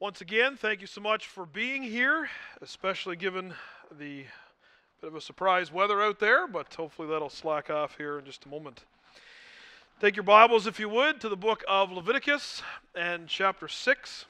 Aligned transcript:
Once 0.00 0.20
again, 0.20 0.56
thank 0.56 0.80
you 0.80 0.86
so 0.86 1.00
much 1.00 1.26
for 1.26 1.44
being 1.44 1.82
here, 1.82 2.28
especially 2.62 3.16
given 3.16 3.52
the 3.98 4.22
bit 5.00 5.08
of 5.08 5.16
a 5.16 5.20
surprise 5.20 5.72
weather 5.72 6.00
out 6.00 6.20
there, 6.20 6.46
but 6.46 6.72
hopefully 6.72 7.08
that'll 7.08 7.28
slack 7.28 7.68
off 7.68 7.96
here 7.96 8.20
in 8.20 8.24
just 8.24 8.44
a 8.44 8.48
moment. 8.48 8.84
Take 10.00 10.14
your 10.14 10.22
Bibles, 10.22 10.68
if 10.68 10.78
you 10.78 10.88
would, 10.88 11.20
to 11.20 11.28
the 11.28 11.36
book 11.36 11.64
of 11.66 11.90
Leviticus 11.90 12.62
and 12.94 13.26
chapter 13.26 13.66
6. 13.66 14.24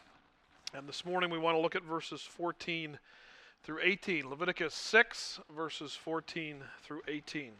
And 0.73 0.89
this 0.89 1.05
morning 1.05 1.29
we 1.29 1.37
want 1.37 1.55
to 1.55 1.61
look 1.61 1.77
at 1.77 1.83
verses 1.83 2.23
14 2.23 2.99
through 3.63 3.81
18. 3.83 4.31
Leviticus 4.31 4.73
6, 4.73 5.41
verses 5.55 5.95
14 5.95 6.63
through 6.83 7.03
18. 7.07 7.51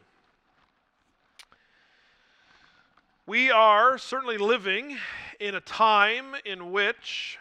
We 3.27 3.51
are 3.51 3.99
certainly 3.99 4.39
living 4.39 4.97
in 5.39 5.55
a 5.55 5.61
time 5.61 6.35
in 6.47 6.73
which 6.73 7.39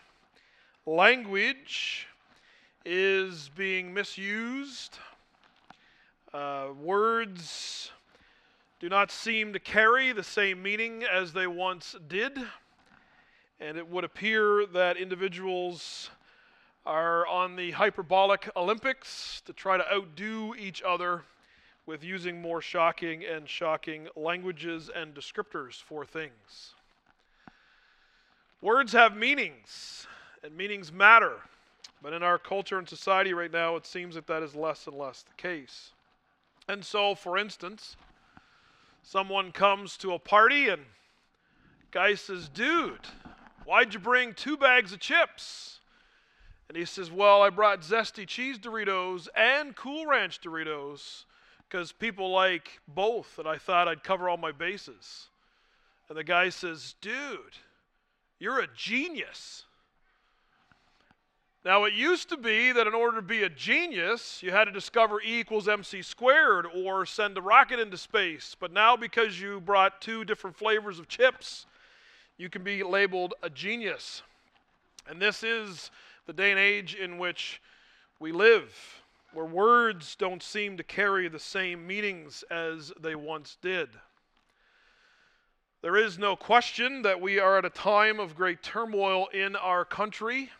language 0.87 2.07
is 2.85 3.49
being 3.57 3.93
misused. 3.93 4.97
Uh, 6.33 6.67
words 6.81 7.91
do 8.79 8.87
not 8.87 9.11
seem 9.11 9.51
to 9.51 9.59
carry 9.59 10.13
the 10.13 10.23
same 10.23 10.63
meaning 10.63 11.03
as 11.03 11.33
they 11.33 11.45
once 11.45 11.95
did. 12.07 12.39
And 13.59 13.77
it 13.77 13.85
would 13.89 14.05
appear 14.05 14.65
that 14.67 14.95
individuals 14.95 16.09
are 16.85 17.27
on 17.27 17.57
the 17.57 17.71
hyperbolic 17.71 18.49
Olympics 18.55 19.41
to 19.45 19.51
try 19.51 19.75
to 19.75 19.93
outdo 19.93 20.55
each 20.55 20.81
other 20.83 21.23
with 21.85 22.01
using 22.01 22.41
more 22.41 22.61
shocking 22.61 23.25
and 23.25 23.49
shocking 23.49 24.07
languages 24.15 24.89
and 24.95 25.13
descriptors 25.13 25.81
for 25.81 26.05
things. 26.05 26.75
Words 28.61 28.93
have 28.93 29.17
meanings, 29.17 30.07
and 30.47 30.55
meanings 30.55 30.93
matter. 30.93 31.41
But 32.01 32.13
in 32.13 32.23
our 32.23 32.39
culture 32.39 32.79
and 32.79 32.87
society 32.87 33.33
right 33.33 33.51
now, 33.51 33.75
it 33.75 33.85
seems 33.85 34.15
that 34.15 34.27
that 34.27 34.41
is 34.41 34.55
less 34.55 34.87
and 34.87 34.97
less 34.97 35.23
the 35.23 35.33
case. 35.33 35.91
And 36.69 36.85
so, 36.85 37.15
for 37.15 37.37
instance, 37.37 37.97
someone 39.03 39.51
comes 39.51 39.97
to 39.97 40.13
a 40.13 40.19
party 40.19 40.69
and 40.69 40.85
guy 41.91 42.15
says, 42.15 42.47
"Dude, 42.47 43.07
why'd 43.65 43.93
you 43.93 43.99
bring 43.99 44.33
two 44.33 44.55
bags 44.55 44.93
of 44.93 44.99
chips?" 44.99 45.81
And 46.69 46.77
he 46.77 46.85
says, 46.85 47.11
"Well, 47.11 47.41
I 47.41 47.49
brought 47.49 47.81
zesty 47.81 48.25
cheese 48.25 48.57
Doritos 48.57 49.27
and 49.35 49.75
Cool 49.75 50.05
Ranch 50.05 50.39
Doritos 50.39 51.25
because 51.67 51.91
people 51.91 52.31
like 52.31 52.79
both, 52.87 53.37
and 53.37 53.47
I 53.47 53.57
thought 53.57 53.87
I'd 53.89 54.03
cover 54.03 54.29
all 54.29 54.37
my 54.37 54.53
bases." 54.53 55.27
And 56.07 56.17
the 56.17 56.23
guy 56.23 56.49
says, 56.49 56.95
"Dude, 57.01 57.57
you're 58.39 58.59
a 58.59 58.67
genius." 58.67 59.65
Now, 61.67 61.83
it 61.83 61.93
used 61.93 62.29
to 62.29 62.37
be 62.37 62.71
that 62.71 62.87
in 62.87 62.93
order 62.93 63.17
to 63.17 63.21
be 63.21 63.43
a 63.43 63.49
genius, 63.49 64.41
you 64.41 64.51
had 64.51 64.63
to 64.63 64.71
discover 64.71 65.19
E 65.19 65.41
equals 65.41 65.67
mc 65.67 66.01
squared 66.01 66.65
or 66.65 67.05
send 67.05 67.37
a 67.37 67.41
rocket 67.41 67.77
into 67.77 67.97
space. 67.97 68.55
But 68.57 68.71
now, 68.71 68.95
because 68.95 69.41
you 69.41 69.59
brought 69.59 69.99
two 69.99 70.23
different 70.23 70.55
flavors 70.55 70.97
of 70.97 71.09
chips, 71.09 71.65
you 72.37 72.49
can 72.49 72.63
be 72.63 72.83
labeled 72.83 73.33
a 73.43 73.49
genius. 73.49 74.21
And 75.09 75.21
this 75.21 75.43
is 75.43 75.91
the 76.25 76.31
day 76.31 76.51
and 76.51 76.59
age 76.59 76.95
in 76.95 77.17
which 77.17 77.61
we 78.17 78.31
live, 78.31 78.73
where 79.33 79.43
words 79.43 80.15
don't 80.15 80.41
seem 80.41 80.77
to 80.77 80.85
carry 80.85 81.27
the 81.27 81.37
same 81.37 81.85
meanings 81.85 82.45
as 82.49 82.93
they 82.97 83.15
once 83.15 83.57
did. 83.61 83.89
There 85.81 85.97
is 85.97 86.17
no 86.17 86.37
question 86.37 87.01
that 87.01 87.19
we 87.19 87.39
are 87.39 87.57
at 87.57 87.65
a 87.65 87.69
time 87.69 88.21
of 88.21 88.37
great 88.37 88.63
turmoil 88.63 89.27
in 89.33 89.57
our 89.57 89.83
country 89.83 90.51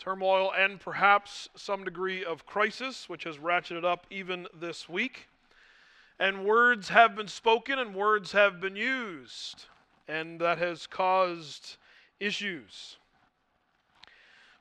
turmoil 0.00 0.50
and 0.56 0.80
perhaps 0.80 1.50
some 1.54 1.84
degree 1.84 2.24
of 2.24 2.46
crisis, 2.46 3.08
which 3.08 3.24
has 3.24 3.36
ratcheted 3.36 3.84
up 3.84 4.06
even 4.10 4.46
this 4.58 4.88
week. 4.88 5.28
And 6.18 6.44
words 6.44 6.88
have 6.88 7.14
been 7.14 7.28
spoken 7.28 7.78
and 7.78 7.94
words 7.94 8.32
have 8.32 8.60
been 8.60 8.76
used, 8.76 9.66
and 10.08 10.40
that 10.40 10.58
has 10.58 10.86
caused 10.86 11.76
issues. 12.18 12.96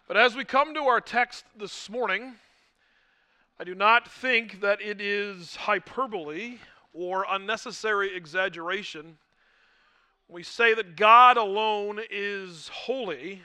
But 0.08 0.18
as 0.18 0.36
we 0.36 0.44
come 0.44 0.74
to 0.74 0.82
our 0.82 1.00
text 1.00 1.46
this 1.58 1.90
morning, 1.90 2.34
I 3.60 3.64
do 3.64 3.76
not 3.76 4.12
think 4.12 4.60
that 4.60 4.82
it 4.82 5.00
is 5.00 5.56
hyperbole 5.56 6.58
or 6.94 7.26
unnecessary 7.30 8.16
exaggeration. 8.16 9.18
We 10.28 10.44
say 10.44 10.74
that 10.74 10.98
God 10.98 11.38
alone 11.38 12.02
is 12.10 12.70
holy 12.70 13.42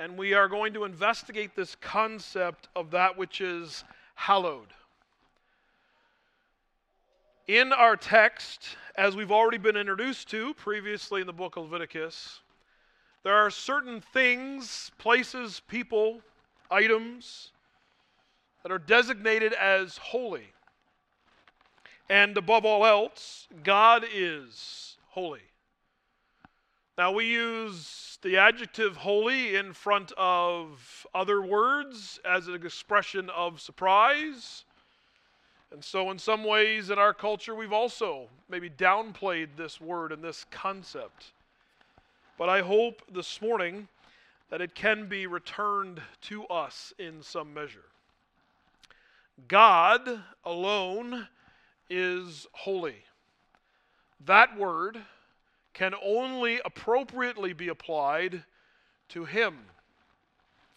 and 0.00 0.16
we 0.16 0.32
are 0.32 0.48
going 0.48 0.72
to 0.72 0.84
investigate 0.84 1.54
this 1.54 1.76
concept 1.78 2.68
of 2.74 2.90
that 2.90 3.18
which 3.18 3.42
is 3.42 3.84
hallowed. 4.14 4.68
In 7.46 7.74
our 7.74 7.96
text, 7.96 8.76
as 8.96 9.14
we've 9.14 9.30
already 9.30 9.58
been 9.58 9.76
introduced 9.76 10.30
to 10.30 10.54
previously 10.54 11.20
in 11.20 11.26
the 11.26 11.34
book 11.34 11.56
of 11.56 11.64
Leviticus, 11.64 12.40
there 13.24 13.34
are 13.34 13.50
certain 13.50 14.00
things, 14.00 14.90
places, 14.96 15.60
people, 15.68 16.22
items 16.70 17.50
that 18.62 18.72
are 18.72 18.78
designated 18.78 19.52
as 19.52 19.98
holy. 19.98 20.54
And 22.08 22.38
above 22.38 22.64
all 22.64 22.86
else, 22.86 23.48
God 23.62 24.06
is 24.10 24.96
holy. 25.10 25.49
Now, 27.00 27.12
we 27.12 27.24
use 27.24 28.18
the 28.20 28.36
adjective 28.36 28.94
holy 28.94 29.56
in 29.56 29.72
front 29.72 30.12
of 30.18 31.06
other 31.14 31.40
words 31.40 32.20
as 32.26 32.46
an 32.46 32.54
expression 32.54 33.30
of 33.30 33.58
surprise. 33.58 34.66
And 35.72 35.82
so, 35.82 36.10
in 36.10 36.18
some 36.18 36.44
ways, 36.44 36.90
in 36.90 36.98
our 36.98 37.14
culture, 37.14 37.54
we've 37.54 37.72
also 37.72 38.28
maybe 38.50 38.68
downplayed 38.68 39.56
this 39.56 39.80
word 39.80 40.12
and 40.12 40.22
this 40.22 40.44
concept. 40.50 41.32
But 42.36 42.50
I 42.50 42.60
hope 42.60 43.00
this 43.10 43.40
morning 43.40 43.88
that 44.50 44.60
it 44.60 44.74
can 44.74 45.08
be 45.08 45.26
returned 45.26 46.02
to 46.24 46.44
us 46.48 46.92
in 46.98 47.22
some 47.22 47.54
measure. 47.54 47.86
God 49.48 50.20
alone 50.44 51.28
is 51.88 52.46
holy. 52.52 52.96
That 54.26 54.58
word 54.58 54.98
can 55.80 55.94
only 56.04 56.60
appropriately 56.62 57.54
be 57.54 57.68
applied 57.68 58.44
to 59.08 59.24
Him. 59.24 59.56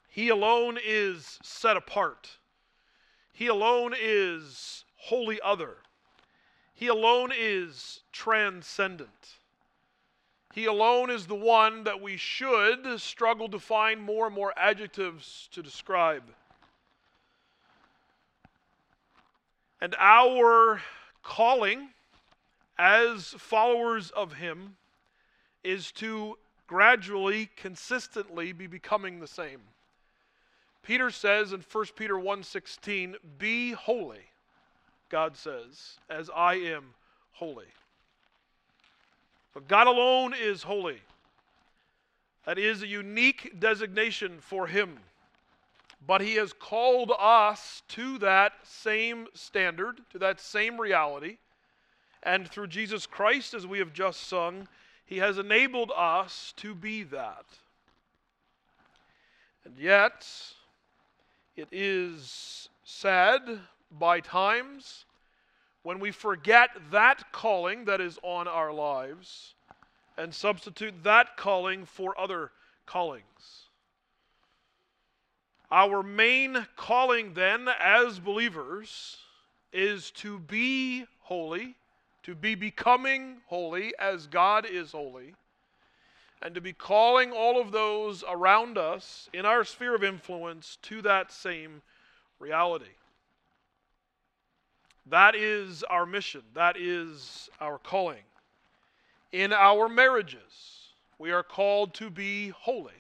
He 0.07 0.29
alone 0.29 0.77
is 0.81 1.39
set 1.43 1.75
apart. 1.75 2.29
He 3.33 3.47
alone 3.47 3.93
is 3.99 4.85
wholly 4.95 5.41
other. 5.43 5.75
He 6.73 6.87
alone 6.87 7.33
is 7.37 7.99
transcendent. 8.13 9.39
He 10.53 10.67
alone 10.67 11.09
is 11.09 11.27
the 11.27 11.35
one 11.35 11.83
that 11.83 11.99
we 11.99 12.15
should 12.15 12.97
struggle 13.01 13.49
to 13.49 13.59
find 13.59 14.01
more 14.01 14.27
and 14.27 14.35
more 14.35 14.53
adjectives 14.55 15.49
to 15.51 15.61
describe. 15.61 16.23
And 19.81 19.97
our 19.99 20.81
calling 21.23 21.89
as 22.77 23.35
followers 23.37 24.09
of 24.11 24.35
Him 24.35 24.77
is 25.63 25.91
to 25.93 26.37
gradually, 26.67 27.49
consistently 27.55 28.51
be 28.51 28.67
becoming 28.67 29.19
the 29.19 29.27
same. 29.27 29.61
Peter 30.81 31.09
says 31.11 31.53
in 31.53 31.61
1 31.61 31.95
Peter 31.95 32.17
1:16, 32.17 33.15
"Be 33.37 33.71
holy," 33.71 34.31
God 35.09 35.37
says, 35.37 35.99
"as 36.09 36.29
I 36.29 36.55
am 36.55 36.93
holy." 37.33 37.71
But 39.53 39.67
God 39.67 39.87
alone 39.87 40.33
is 40.33 40.63
holy. 40.63 41.01
That 42.45 42.57
is 42.57 42.81
a 42.81 42.87
unique 42.87 43.59
designation 43.59 44.41
for 44.41 44.67
him. 44.67 44.99
But 46.05 46.19
he 46.19 46.35
has 46.35 46.51
called 46.51 47.13
us 47.17 47.81
to 47.89 48.17
that 48.17 48.67
same 48.67 49.29
standard, 49.33 50.03
to 50.09 50.19
that 50.19 50.41
same 50.41 50.81
reality. 50.81 51.37
And 52.23 52.49
through 52.49 52.67
Jesus 52.67 53.05
Christ, 53.05 53.53
as 53.53 53.65
we 53.65 53.79
have 53.79 53.93
just 53.93 54.23
sung, 54.23 54.67
he 55.13 55.19
has 55.19 55.37
enabled 55.37 55.91
us 55.95 56.55
to 56.57 56.73
be 56.73 57.03
that. 57.03 57.45
And 59.63 59.77
yet, 59.77 60.27
it 61.55 61.67
is 61.71 62.67
sad 62.83 63.43
by 63.91 64.21
times 64.21 65.05
when 65.83 65.99
we 65.99 66.09
forget 66.09 66.69
that 66.89 67.31
calling 67.31 67.85
that 67.85 68.01
is 68.01 68.17
on 68.23 68.47
our 68.47 68.73
lives 68.73 69.53
and 70.17 70.33
substitute 70.33 70.95
that 71.03 71.37
calling 71.37 71.85
for 71.85 72.19
other 72.19 72.49
callings. 72.87 73.67
Our 75.69 76.01
main 76.01 76.65
calling, 76.75 77.35
then, 77.35 77.67
as 77.79 78.17
believers, 78.17 79.17
is 79.71 80.09
to 80.09 80.39
be 80.39 81.05
holy 81.19 81.75
to 82.23 82.35
be 82.35 82.55
becoming 82.55 83.37
holy 83.47 83.93
as 83.99 84.27
God 84.27 84.65
is 84.65 84.91
holy, 84.91 85.35
and 86.41 86.55
to 86.55 86.61
be 86.61 86.73
calling 86.73 87.31
all 87.31 87.61
of 87.61 87.71
those 87.71 88.23
around 88.29 88.77
us 88.77 89.29
in 89.33 89.45
our 89.45 89.63
sphere 89.63 89.95
of 89.95 90.03
influence 90.03 90.77
to 90.81 91.01
that 91.01 91.31
same 91.31 91.81
reality. 92.39 92.85
That 95.05 95.35
is 95.35 95.83
our 95.83 96.05
mission. 96.05 96.41
That 96.53 96.77
is 96.77 97.49
our 97.59 97.77
calling. 97.77 98.23
In 99.31 99.51
our 99.51 99.89
marriages, 99.89 100.91
we 101.17 101.31
are 101.31 101.43
called 101.43 101.93
to 101.95 102.09
be 102.09 102.49
holy, 102.49 102.91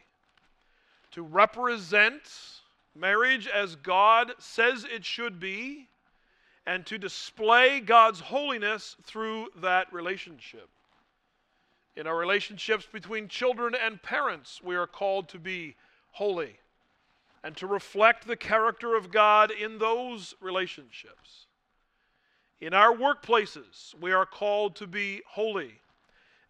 to 1.11 1.21
represent 1.21 2.21
marriage 2.95 3.47
as 3.47 3.75
God 3.75 4.33
says 4.39 4.85
it 4.85 5.05
should 5.05 5.39
be, 5.39 5.87
and 6.65 6.85
to 6.85 6.97
display 6.97 7.79
God's 7.79 8.19
holiness 8.19 8.95
through 9.03 9.49
that 9.57 9.91
relationship. 9.91 10.69
In 11.95 12.07
our 12.07 12.17
relationships 12.17 12.87
between 12.91 13.27
children 13.27 13.75
and 13.75 14.01
parents, 14.01 14.61
we 14.63 14.75
are 14.75 14.87
called 14.87 15.29
to 15.29 15.39
be 15.39 15.75
holy 16.11 16.57
and 17.43 17.55
to 17.57 17.67
reflect 17.67 18.25
the 18.25 18.37
character 18.37 18.95
of 18.95 19.11
God 19.11 19.51
in 19.51 19.77
those 19.77 20.33
relationships. 20.39 21.47
In 22.61 22.73
our 22.73 22.95
workplaces, 22.95 23.93
we 23.99 24.13
are 24.13 24.25
called 24.25 24.75
to 24.77 24.87
be 24.87 25.21
holy 25.27 25.81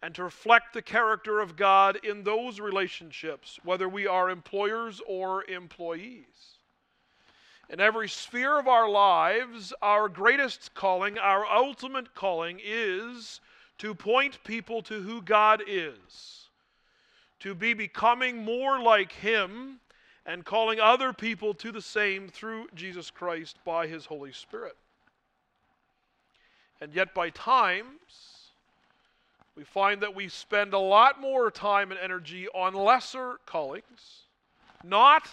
and 0.00 0.14
to 0.14 0.22
reflect 0.22 0.72
the 0.72 0.82
character 0.82 1.40
of 1.40 1.56
God 1.56 1.98
in 2.04 2.22
those 2.22 2.60
relationships, 2.60 3.58
whether 3.64 3.88
we 3.88 4.06
are 4.06 4.30
employers 4.30 5.00
or 5.08 5.44
employees. 5.44 6.53
In 7.70 7.80
every 7.80 8.08
sphere 8.08 8.58
of 8.58 8.68
our 8.68 8.88
lives, 8.88 9.72
our 9.80 10.08
greatest 10.08 10.74
calling, 10.74 11.18
our 11.18 11.46
ultimate 11.46 12.14
calling, 12.14 12.60
is 12.62 13.40
to 13.78 13.94
point 13.94 14.44
people 14.44 14.82
to 14.82 15.00
who 15.00 15.22
God 15.22 15.62
is, 15.66 16.50
to 17.40 17.54
be 17.54 17.74
becoming 17.74 18.44
more 18.44 18.80
like 18.80 19.12
Him, 19.12 19.80
and 20.26 20.44
calling 20.44 20.80
other 20.80 21.12
people 21.12 21.54
to 21.54 21.72
the 21.72 21.82
same 21.82 22.28
through 22.28 22.68
Jesus 22.74 23.10
Christ 23.10 23.56
by 23.64 23.86
His 23.86 24.06
Holy 24.06 24.32
Spirit. 24.32 24.76
And 26.80 26.94
yet, 26.94 27.14
by 27.14 27.30
times, 27.30 28.50
we 29.56 29.64
find 29.64 30.00
that 30.02 30.14
we 30.14 30.28
spend 30.28 30.74
a 30.74 30.78
lot 30.78 31.20
more 31.20 31.50
time 31.50 31.90
and 31.90 32.00
energy 32.00 32.48
on 32.48 32.74
lesser 32.74 33.38
callings, 33.46 34.26
not 34.82 35.28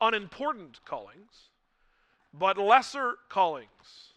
unimportant 0.00 0.80
callings, 0.84 1.50
but 2.32 2.58
lesser 2.58 3.14
callings, 3.28 4.12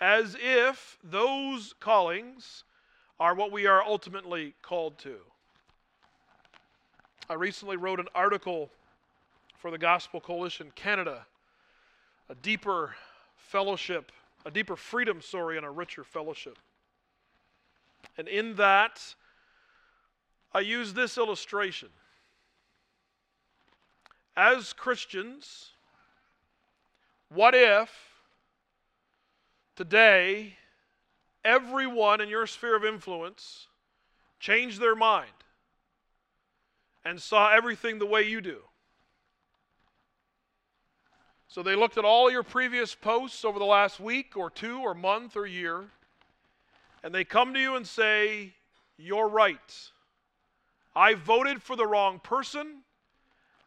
as 0.00 0.36
if 0.40 0.98
those 1.02 1.74
callings 1.80 2.64
are 3.18 3.34
what 3.34 3.50
we 3.50 3.66
are 3.66 3.82
ultimately 3.82 4.54
called 4.62 4.98
to. 4.98 5.16
I 7.28 7.34
recently 7.34 7.76
wrote 7.76 8.00
an 8.00 8.08
article 8.14 8.70
for 9.56 9.70
the 9.70 9.78
Gospel 9.78 10.20
Coalition 10.20 10.70
Canada, 10.74 11.26
a 12.28 12.34
deeper 12.36 12.94
fellowship, 13.36 14.12
a 14.46 14.50
deeper 14.50 14.76
freedom 14.76 15.20
sorry, 15.20 15.56
and 15.56 15.66
a 15.66 15.70
richer 15.70 16.04
fellowship. 16.04 16.58
And 18.16 18.28
in 18.28 18.54
that, 18.54 19.14
I 20.52 20.60
use 20.60 20.94
this 20.94 21.18
illustration. 21.18 21.88
As 24.36 24.72
Christians, 24.72 25.72
what 27.28 27.54
if 27.54 27.90
today 29.76 30.54
everyone 31.44 32.20
in 32.20 32.28
your 32.28 32.46
sphere 32.46 32.76
of 32.76 32.84
influence 32.84 33.66
changed 34.40 34.80
their 34.80 34.96
mind 34.96 35.30
and 37.04 37.20
saw 37.20 37.52
everything 37.52 37.98
the 37.98 38.06
way 38.06 38.22
you 38.22 38.40
do? 38.40 38.58
So 41.48 41.62
they 41.62 41.74
looked 41.74 41.96
at 41.96 42.04
all 42.04 42.30
your 42.30 42.42
previous 42.42 42.94
posts 42.94 43.44
over 43.44 43.58
the 43.58 43.64
last 43.64 43.98
week 43.98 44.36
or 44.36 44.50
two 44.50 44.80
or 44.80 44.94
month 44.94 45.34
or 45.34 45.46
year, 45.46 45.86
and 47.02 47.14
they 47.14 47.24
come 47.24 47.54
to 47.54 47.60
you 47.60 47.74
and 47.74 47.86
say, 47.86 48.52
You're 48.98 49.28
right. 49.28 49.90
I 50.94 51.14
voted 51.14 51.62
for 51.62 51.74
the 51.74 51.86
wrong 51.86 52.20
person. 52.20 52.82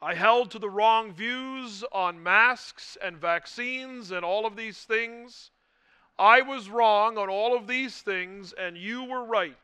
I 0.02 0.16
held 0.16 0.52
to 0.52 0.60
the 0.60 0.70
wrong 0.70 1.14
views 1.14 1.84
on 1.92 2.24
masks 2.24 2.98
and 3.02 3.18
vaccines 3.18 4.12
and 4.12 4.26
all 4.26 4.48
of 4.48 4.56
these 4.56 4.80
things. 4.80 5.52
I 6.18 6.42
was 6.42 6.70
wrong 6.70 7.18
on 7.18 7.30
all 7.30 7.56
of 7.56 7.68
these 7.68 8.02
things, 8.02 8.54
and 8.54 8.76
you 8.76 9.04
were 9.04 9.24
right. 9.24 9.56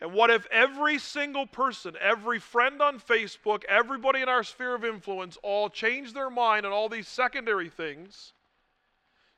And 0.00 0.12
what 0.12 0.30
if 0.30 0.46
every 0.50 0.98
single 0.98 1.46
person, 1.46 1.94
every 2.00 2.40
friend 2.40 2.82
on 2.82 2.98
Facebook, 2.98 3.62
everybody 3.68 4.20
in 4.20 4.28
our 4.28 4.42
sphere 4.42 4.74
of 4.74 4.84
influence 4.84 5.38
all 5.42 5.70
changed 5.70 6.14
their 6.14 6.30
mind 6.30 6.66
on 6.66 6.72
all 6.72 6.88
these 6.88 7.08
secondary 7.08 7.68
things 7.68 8.32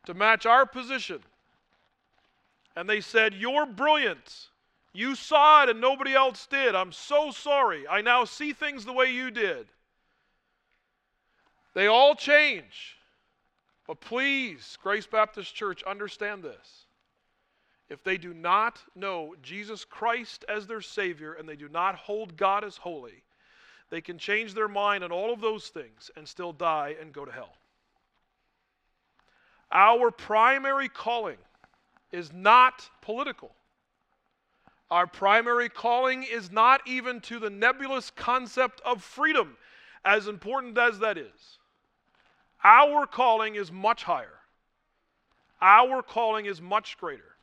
to 0.06 0.14
match 0.14 0.46
our 0.46 0.64
position? 0.64 1.20
And 2.74 2.88
they 2.88 3.00
said, 3.00 3.34
You're 3.34 3.66
brilliant. 3.66 4.48
You 4.96 5.14
saw 5.14 5.62
it 5.62 5.68
and 5.68 5.78
nobody 5.78 6.14
else 6.14 6.46
did. 6.46 6.74
I'm 6.74 6.90
so 6.90 7.30
sorry. 7.30 7.86
I 7.86 8.00
now 8.00 8.24
see 8.24 8.54
things 8.54 8.86
the 8.86 8.94
way 8.94 9.12
you 9.12 9.30
did. 9.30 9.66
They 11.74 11.86
all 11.86 12.14
change. 12.14 12.96
But 13.86 14.00
please, 14.00 14.78
Grace 14.82 15.06
Baptist 15.06 15.54
Church, 15.54 15.82
understand 15.82 16.42
this. 16.42 16.86
If 17.90 18.02
they 18.04 18.16
do 18.16 18.32
not 18.32 18.80
know 18.94 19.34
Jesus 19.42 19.84
Christ 19.84 20.46
as 20.48 20.66
their 20.66 20.80
Savior 20.80 21.34
and 21.34 21.46
they 21.46 21.56
do 21.56 21.68
not 21.68 21.96
hold 21.96 22.34
God 22.38 22.64
as 22.64 22.78
holy, 22.78 23.22
they 23.90 24.00
can 24.00 24.16
change 24.16 24.54
their 24.54 24.66
mind 24.66 25.04
on 25.04 25.12
all 25.12 25.30
of 25.30 25.42
those 25.42 25.68
things 25.68 26.10
and 26.16 26.26
still 26.26 26.54
die 26.54 26.96
and 26.98 27.12
go 27.12 27.26
to 27.26 27.30
hell. 27.30 27.54
Our 29.70 30.10
primary 30.10 30.88
calling 30.88 31.36
is 32.12 32.32
not 32.32 32.88
political. 33.02 33.54
Our 34.90 35.06
primary 35.06 35.68
calling 35.68 36.22
is 36.22 36.50
not 36.50 36.80
even 36.86 37.20
to 37.22 37.38
the 37.38 37.50
nebulous 37.50 38.10
concept 38.10 38.80
of 38.84 39.02
freedom, 39.02 39.56
as 40.04 40.28
important 40.28 40.78
as 40.78 41.00
that 41.00 41.18
is. 41.18 41.58
Our 42.62 43.06
calling 43.06 43.56
is 43.56 43.72
much 43.72 44.04
higher. 44.04 44.40
Our 45.60 46.02
calling 46.02 46.46
is 46.46 46.62
much 46.62 46.98
greater. 46.98 47.36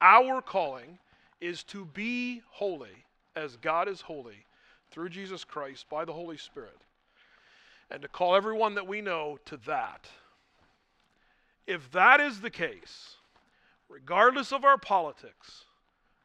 Our 0.00 0.42
calling 0.42 0.98
is 1.40 1.62
to 1.64 1.84
be 1.84 2.42
holy 2.50 3.04
as 3.36 3.56
God 3.56 3.88
is 3.88 4.00
holy 4.00 4.46
through 4.90 5.08
Jesus 5.10 5.44
Christ 5.44 5.88
by 5.88 6.04
the 6.04 6.12
Holy 6.12 6.36
Spirit, 6.36 6.76
and 7.90 8.02
to 8.02 8.08
call 8.08 8.34
everyone 8.34 8.74
that 8.74 8.86
we 8.86 9.00
know 9.00 9.38
to 9.46 9.56
that. 9.66 10.08
If 11.66 11.90
that 11.92 12.20
is 12.20 12.40
the 12.40 12.50
case, 12.50 13.16
regardless 13.88 14.52
of 14.52 14.64
our 14.64 14.76
politics, 14.76 15.64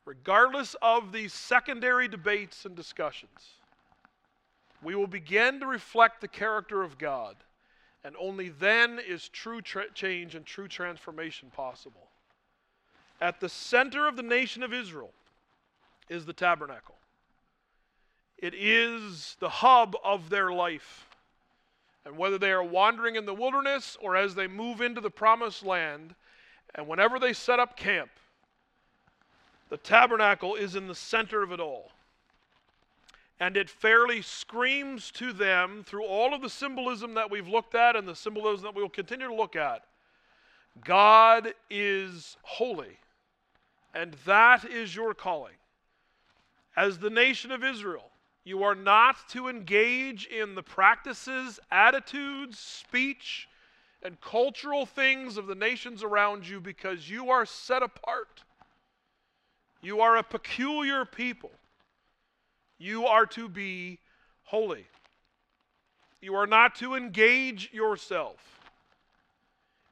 regardless 0.07 0.73
of 0.81 1.11
these 1.11 1.33
secondary 1.33 2.07
debates 2.07 2.63
and 2.65 2.75
discussions, 2.75 3.57
we 4.81 4.95
will 4.95 5.07
begin 5.07 5.59
to 5.59 5.65
reflect 5.65 6.21
the 6.21 6.27
character 6.29 6.81
of 6.81 6.97
God, 6.97 7.35
and 8.05 8.15
only 8.17 8.47
then 8.47 8.99
is 9.05 9.27
true 9.27 9.61
tra- 9.61 9.91
change 9.93 10.33
and 10.33 10.45
true 10.45 10.69
transformation 10.69 11.51
possible. 11.53 12.07
At 13.19 13.41
the 13.41 13.49
center 13.49 14.07
of 14.07 14.15
the 14.15 14.23
nation 14.23 14.63
of 14.63 14.73
Israel 14.73 15.11
is 16.07 16.25
the 16.25 16.33
tabernacle. 16.33 16.95
It 18.37 18.53
is 18.55 19.35
the 19.41 19.49
hub 19.49 19.95
of 20.05 20.29
their 20.29 20.51
life. 20.51 21.05
And 22.05 22.17
whether 22.17 22.37
they 22.37 22.51
are 22.51 22.63
wandering 22.63 23.17
in 23.17 23.25
the 23.25 23.33
wilderness 23.33 23.97
or 23.99 24.15
as 24.15 24.35
they 24.35 24.47
move 24.47 24.79
into 24.79 25.01
the 25.01 25.09
promised 25.09 25.65
land, 25.65 26.15
and 26.75 26.87
whenever 26.87 27.19
they 27.19 27.33
set 27.33 27.59
up 27.59 27.75
camp, 27.75 28.11
the 29.69 29.77
tabernacle 29.77 30.55
is 30.55 30.75
in 30.75 30.87
the 30.87 30.95
center 30.95 31.43
of 31.43 31.51
it 31.51 31.59
all. 31.59 31.91
And 33.39 33.55
it 33.55 33.69
fairly 33.69 34.21
screams 34.21 35.11
to 35.11 35.31
them 35.31 35.83
through 35.85 36.05
all 36.05 36.33
of 36.33 36.41
the 36.41 36.49
symbolism 36.49 37.13
that 37.13 37.29
we've 37.29 37.47
looked 37.47 37.75
at 37.75 37.95
and 37.95 38.07
the 38.07 38.15
symbolism 38.15 38.63
that 38.63 38.75
we 38.75 38.81
will 38.81 38.89
continue 38.89 39.27
to 39.27 39.35
look 39.35 39.55
at 39.55 39.83
God 40.83 41.53
is 41.69 42.37
holy. 42.43 42.99
And 43.93 44.15
that 44.25 44.65
is 44.65 44.95
your 44.95 45.13
calling. 45.13 45.55
As 46.75 46.99
the 46.99 47.09
nation 47.09 47.51
of 47.51 47.63
Israel, 47.63 48.11
you 48.43 48.63
are 48.63 48.75
not 48.75 49.27
to 49.29 49.47
engage 49.47 50.25
in 50.27 50.55
the 50.55 50.63
practices, 50.63 51.59
attitudes, 51.71 52.59
speech, 52.59 53.47
and 54.03 54.21
cultural 54.21 54.85
things 54.85 55.37
of 55.37 55.47
the 55.47 55.55
nations 55.55 56.03
around 56.03 56.47
you 56.47 56.59
because 56.61 57.09
you 57.09 57.29
are 57.29 57.45
set 57.45 57.81
apart. 57.81 58.43
You 59.87 60.01
are 60.01 60.17
a 60.17 60.23
peculiar 60.23 61.05
people. 61.05 61.51
You 62.77 63.05
are 63.05 63.25
to 63.27 63.47
be 63.47 63.99
holy. 64.43 64.85
You 66.19 66.35
are 66.35 66.45
not 66.45 66.75
to 66.79 66.95
engage 66.95 67.71
yourself 67.71 68.59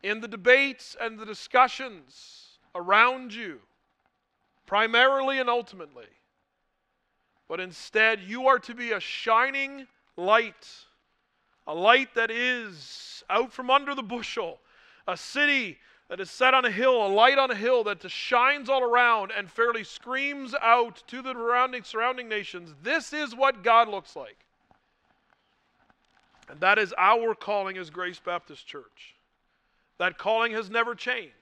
in 0.03 0.19
the 0.19 0.27
debates 0.27 0.97
and 0.99 1.17
the 1.17 1.25
discussions 1.25 2.57
around 2.75 3.33
you 3.33 3.61
primarily 4.65 5.39
and 5.39 5.49
ultimately. 5.49 6.11
But 7.47 7.61
instead, 7.61 8.19
you 8.19 8.47
are 8.47 8.59
to 8.59 8.75
be 8.75 8.91
a 8.91 8.99
shining 8.99 9.87
light, 10.17 10.67
a 11.67 11.73
light 11.73 12.13
that 12.15 12.31
is 12.31 13.23
out 13.29 13.53
from 13.53 13.69
under 13.69 13.95
the 13.95 14.03
bushel, 14.03 14.59
a 15.07 15.15
city 15.15 15.77
that 16.07 16.19
is 16.19 16.29
set 16.29 16.53
on 16.53 16.65
a 16.65 16.71
hill, 16.71 17.05
a 17.05 17.07
light 17.07 17.37
on 17.37 17.49
a 17.49 17.55
hill 17.55 17.83
that 17.85 18.09
shines 18.09 18.69
all 18.69 18.83
around 18.83 19.31
and 19.35 19.49
fairly 19.49 19.83
screams 19.83 20.53
out 20.61 21.03
to 21.07 21.21
the 21.21 21.33
surrounding, 21.33 21.83
surrounding 21.83 22.29
nations 22.29 22.73
this 22.83 23.11
is 23.13 23.35
what 23.35 23.63
God 23.63 23.87
looks 23.87 24.15
like. 24.15 24.37
And 26.47 26.59
that 26.59 26.77
is 26.77 26.93
our 26.97 27.33
calling 27.33 27.77
as 27.77 27.89
Grace 27.89 28.19
Baptist 28.23 28.67
Church. 28.67 29.15
That 29.97 30.17
calling 30.17 30.51
has 30.51 30.69
never 30.69 30.93
changed. 30.93 31.33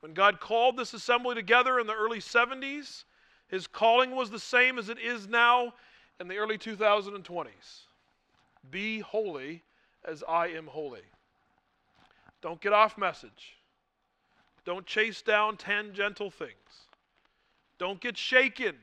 When 0.00 0.14
God 0.14 0.40
called 0.40 0.78
this 0.78 0.94
assembly 0.94 1.34
together 1.34 1.78
in 1.78 1.86
the 1.86 1.94
early 1.94 2.20
70s, 2.20 3.04
his 3.48 3.66
calling 3.66 4.12
was 4.12 4.30
the 4.30 4.38
same 4.38 4.78
as 4.78 4.88
it 4.88 4.98
is 4.98 5.28
now 5.28 5.74
in 6.18 6.28
the 6.28 6.36
early 6.36 6.56
2020s 6.56 7.48
Be 8.70 9.00
holy 9.00 9.62
as 10.04 10.24
I 10.26 10.48
am 10.48 10.66
holy. 10.68 11.02
Don't 12.42 12.60
get 12.60 12.72
off 12.72 12.96
message. 12.96 13.56
Don't 14.64 14.86
chase 14.86 15.22
down 15.22 15.56
tangential 15.56 16.30
things. 16.30 16.86
Don't 17.78 18.00
get 18.00 18.16
shaken 18.16 18.76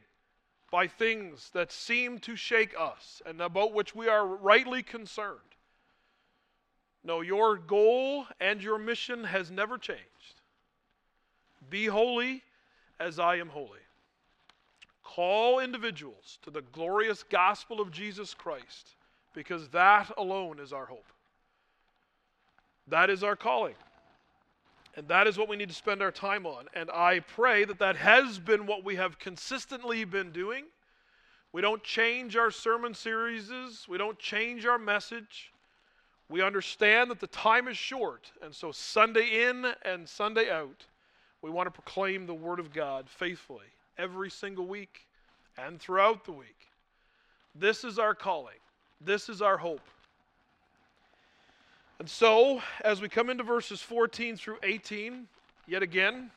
by 0.72 0.88
things 0.88 1.50
that 1.54 1.72
seem 1.72 2.20
to 2.20 2.36
shake 2.36 2.74
us 2.78 3.22
and 3.26 3.42
about 3.42 3.74
which 3.74 3.96
we 3.96 4.08
are 4.08 4.26
rightly 4.26 4.84
concerned. 4.84 5.40
No, 7.04 7.22
your 7.22 7.58
goal 7.58 8.26
and 8.40 8.62
your 8.62 8.78
mission 8.78 9.24
has 9.24 9.50
never 9.50 9.78
changed. 9.78 10.42
Be 11.70 11.86
holy 11.86 12.44
as 13.00 13.20
I 13.20 13.38
am 13.38 13.50
holy. 13.50 13.80
Call 15.04 15.60
individuals 15.60 16.38
to 16.42 16.52
the 16.52 16.64
glorious 16.74 17.24
gospel 17.24 17.80
of 17.80 17.92
Jesus 17.92 18.34
Christ 18.34 18.96
because 19.34 19.70
that 19.70 20.12
alone 20.18 20.60
is 20.60 20.74
our 20.74 20.86
hope. 20.86 21.06
That 22.88 23.10
is 23.10 23.24
our 23.24 23.36
calling. 23.36 23.75
And 24.96 25.08
that 25.10 25.27
is 25.27 25.38
what 25.38 25.48
we 25.48 25.58
need 25.58 25.70
to 25.70 25.75
spend 25.75 26.01
our 26.01 26.12
time 26.12 26.46
on. 26.46 26.65
And 26.74 26.89
I 26.89 27.20
pray 27.20 27.65
that 27.65 27.79
that 27.79 27.98
has 27.98 28.39
been 28.39 28.65
what 28.65 28.84
we 28.84 28.96
have 28.96 29.20
consistently 29.20 30.03
been 30.06 30.32
doing. 30.32 30.65
We 31.53 31.62
don't 31.62 31.84
change 31.84 32.36
our 32.36 32.51
sermon 32.51 32.94
series, 32.94 33.51
we 33.88 33.98
don't 33.98 34.17
change 34.20 34.65
our 34.65 34.79
message. 34.79 35.51
We 36.29 36.41
understand 36.41 37.10
that 37.12 37.22
the 37.22 37.27
time 37.27 37.67
is 37.70 37.77
short. 37.77 38.32
And 38.41 38.53
so, 38.53 38.72
Sunday 38.72 39.48
in 39.48 39.65
and 39.84 40.08
Sunday 40.10 40.50
out, 40.50 40.86
we 41.41 41.50
want 41.50 41.67
to 41.67 41.72
proclaim 41.72 42.25
the 42.25 42.34
Word 42.34 42.60
of 42.60 42.74
God 42.74 43.10
faithfully 43.10 43.67
every 43.98 44.29
single 44.29 44.67
week 44.67 45.08
and 45.58 45.79
throughout 45.79 46.25
the 46.25 46.34
week. 46.34 46.67
This 47.56 47.84
is 47.84 47.98
our 47.98 48.13
calling, 48.13 48.60
this 49.00 49.29
is 49.29 49.41
our 49.41 49.58
hope. 49.58 49.88
And 52.00 52.10
so, 52.10 52.62
as 52.82 53.01
we 53.01 53.10
come 53.10 53.30
into 53.30 53.44
verses 53.44 53.82
14 53.82 54.38
through 54.38 54.58
18, 54.62 55.27
yet 55.66 55.82
again, 55.82 56.30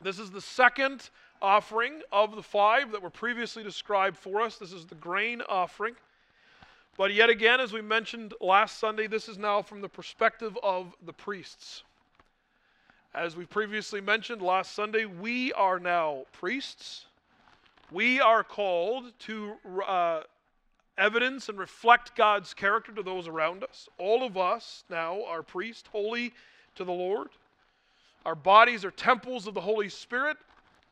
this 0.00 0.18
is 0.18 0.30
the 0.30 0.40
second 0.40 1.10
offering 1.42 2.02
of 2.12 2.36
the 2.36 2.42
five 2.42 2.92
that 2.92 3.02
were 3.02 3.10
previously 3.10 3.64
described 3.64 4.16
for 4.16 4.40
us. 4.40 4.56
This 4.56 4.72
is 4.72 4.86
the 4.86 4.94
grain 4.94 5.42
offering. 5.48 5.94
But 6.96 7.12
yet 7.12 7.28
again, 7.28 7.60
as 7.60 7.72
we 7.72 7.82
mentioned 7.82 8.34
last 8.40 8.78
Sunday, 8.78 9.08
this 9.08 9.28
is 9.28 9.36
now 9.36 9.62
from 9.62 9.80
the 9.80 9.88
perspective 9.88 10.56
of 10.62 10.94
the 11.04 11.12
priests. 11.12 11.82
As 13.12 13.36
we 13.36 13.46
previously 13.46 14.00
mentioned 14.00 14.42
last 14.42 14.74
Sunday, 14.74 15.04
we 15.04 15.52
are 15.54 15.80
now 15.80 16.24
priests. 16.32 17.06
We 17.90 18.20
are 18.20 18.44
called 18.44 19.12
to 19.20 19.54
uh, 19.86 20.20
evidence 20.96 21.48
and 21.48 21.58
reflect 21.58 22.16
God's 22.16 22.54
character 22.54 22.92
to 22.92 23.02
those 23.02 23.28
around 23.28 23.64
us. 23.64 23.88
All 23.98 24.24
of 24.24 24.36
us 24.36 24.84
now 24.88 25.24
are 25.24 25.42
priests, 25.42 25.88
holy 25.90 26.32
to 26.76 26.84
the 26.84 26.92
Lord. 26.92 27.28
Our 28.24 28.34
bodies 28.34 28.84
are 28.84 28.90
temples 28.90 29.46
of 29.46 29.54
the 29.54 29.60
Holy 29.60 29.88
Spirit, 29.88 30.36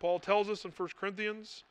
Paul 0.03 0.19
tells 0.19 0.49
us 0.49 0.65
in 0.65 0.73
1 0.73 0.89
Corinthians. 0.99 1.63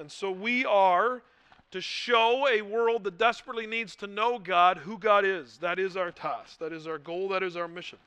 And 0.00 0.10
so 0.10 0.32
we 0.32 0.64
are 0.64 1.22
to 1.70 1.80
show 1.80 2.48
a 2.48 2.60
world 2.60 3.04
that 3.04 3.18
desperately 3.18 3.68
needs 3.68 3.94
to 3.96 4.08
know 4.08 4.38
God, 4.38 4.78
who 4.78 4.98
God 4.98 5.24
is. 5.24 5.58
That 5.58 5.78
is 5.78 5.96
our 5.96 6.10
task, 6.10 6.58
that 6.58 6.72
is 6.72 6.88
our 6.88 6.98
goal, 6.98 7.28
that 7.28 7.42
is 7.44 7.56
our 7.56 7.68
mission. 7.68 7.98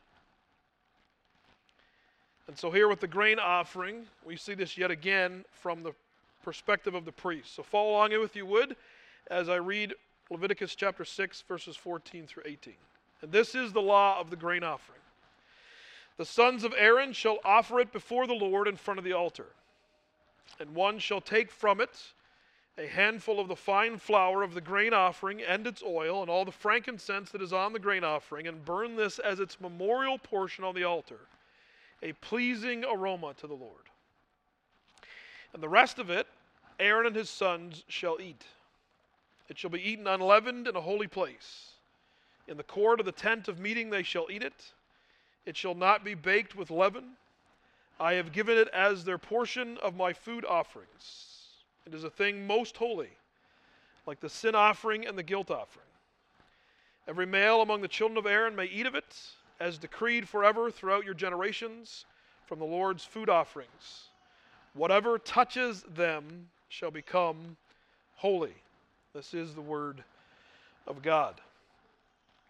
And 2.47 2.57
so, 2.57 2.69
here 2.69 2.87
with 2.87 2.99
the 2.99 3.07
grain 3.07 3.39
offering, 3.39 4.03
we 4.23 4.35
see 4.35 4.53
this 4.53 4.77
yet 4.77 4.91
again 4.91 5.45
from 5.51 5.81
the 5.81 5.93
perspective 6.43 6.93
of 6.93 7.05
the 7.05 7.11
priest. 7.11 7.55
So, 7.55 7.63
follow 7.63 7.91
along 7.91 8.11
if 8.11 8.35
you 8.35 8.45
would 8.45 8.75
as 9.29 9.49
I 9.49 9.55
read 9.55 9.93
Leviticus 10.29 10.75
chapter 10.75 11.05
6, 11.05 11.43
verses 11.47 11.75
14 11.75 12.27
through 12.27 12.43
18. 12.45 12.73
And 13.21 13.31
this 13.31 13.55
is 13.55 13.73
the 13.73 13.81
law 13.81 14.19
of 14.19 14.29
the 14.29 14.35
grain 14.35 14.63
offering. 14.63 14.99
The 16.17 16.25
sons 16.25 16.63
of 16.63 16.73
Aaron 16.77 17.13
shall 17.13 17.39
offer 17.43 17.79
it 17.79 17.91
before 17.91 18.27
the 18.27 18.33
Lord 18.33 18.67
in 18.67 18.77
front 18.77 18.97
of 18.97 19.03
the 19.03 19.13
altar. 19.13 19.47
And 20.59 20.73
one 20.73 20.99
shall 20.99 21.21
take 21.21 21.51
from 21.51 21.81
it 21.81 22.13
a 22.77 22.87
handful 22.87 23.39
of 23.39 23.47
the 23.47 23.55
fine 23.55 23.97
flour 23.97 24.43
of 24.43 24.53
the 24.53 24.61
grain 24.61 24.93
offering 24.93 25.41
and 25.41 25.65
its 25.65 25.81
oil, 25.81 26.21
and 26.21 26.29
all 26.29 26.43
the 26.43 26.51
frankincense 26.51 27.31
that 27.31 27.41
is 27.41 27.53
on 27.53 27.73
the 27.73 27.79
grain 27.79 28.03
offering, 28.03 28.47
and 28.47 28.65
burn 28.65 28.95
this 28.95 29.17
as 29.19 29.39
its 29.39 29.61
memorial 29.61 30.17
portion 30.17 30.63
on 30.63 30.75
the 30.75 30.83
altar, 30.83 31.19
a 32.03 32.11
pleasing 32.13 32.83
aroma 32.83 33.33
to 33.37 33.47
the 33.47 33.53
Lord. 33.53 33.89
And 35.53 35.63
the 35.63 35.69
rest 35.69 35.99
of 35.99 36.09
it 36.09 36.27
Aaron 36.79 37.07
and 37.07 37.15
his 37.15 37.29
sons 37.29 37.85
shall 37.87 38.19
eat. 38.19 38.43
It 39.49 39.57
shall 39.57 39.69
be 39.69 39.87
eaten 39.87 40.07
unleavened 40.07 40.67
in 40.67 40.75
a 40.75 40.81
holy 40.81 41.07
place. 41.07 41.71
In 42.47 42.57
the 42.57 42.63
court 42.63 42.99
of 42.99 43.05
the 43.05 43.11
tent 43.11 43.47
of 43.47 43.59
meeting 43.59 43.89
they 43.89 44.03
shall 44.03 44.27
eat 44.29 44.43
it. 44.43 44.73
It 45.45 45.55
shall 45.55 45.75
not 45.75 46.03
be 46.03 46.13
baked 46.13 46.55
with 46.55 46.71
leaven. 46.71 47.17
I 47.99 48.13
have 48.13 48.31
given 48.31 48.57
it 48.57 48.67
as 48.69 49.03
their 49.03 49.17
portion 49.17 49.77
of 49.77 49.95
my 49.95 50.13
food 50.13 50.45
offerings. 50.45 51.35
It 51.85 51.93
is 51.93 52.03
a 52.03 52.09
thing 52.09 52.45
most 52.47 52.77
holy, 52.77 53.11
like 54.05 54.19
the 54.19 54.29
sin 54.29 54.55
offering 54.55 55.05
and 55.05 55.17
the 55.17 55.23
guilt 55.23 55.51
offering. 55.51 55.85
Every 57.07 57.27
male 57.27 57.61
among 57.61 57.81
the 57.81 57.87
children 57.87 58.17
of 58.17 58.25
Aaron 58.25 58.55
may 58.55 58.65
eat 58.65 58.87
of 58.87 58.95
it, 58.95 59.15
as 59.59 59.77
decreed 59.77 60.27
forever 60.27 60.71
throughout 60.71 61.05
your 61.05 61.13
generations, 61.13 62.05
from 62.47 62.59
the 62.59 62.65
Lord's 62.65 63.05
food 63.05 63.29
offerings. 63.29 64.09
Whatever 64.73 65.17
touches 65.17 65.83
them 65.83 66.49
shall 66.67 66.91
become 66.91 67.57
holy. 68.15 68.55
This 69.15 69.33
is 69.33 69.55
the 69.55 69.61
word 69.61 70.03
of 70.85 71.01
God. 71.01 71.39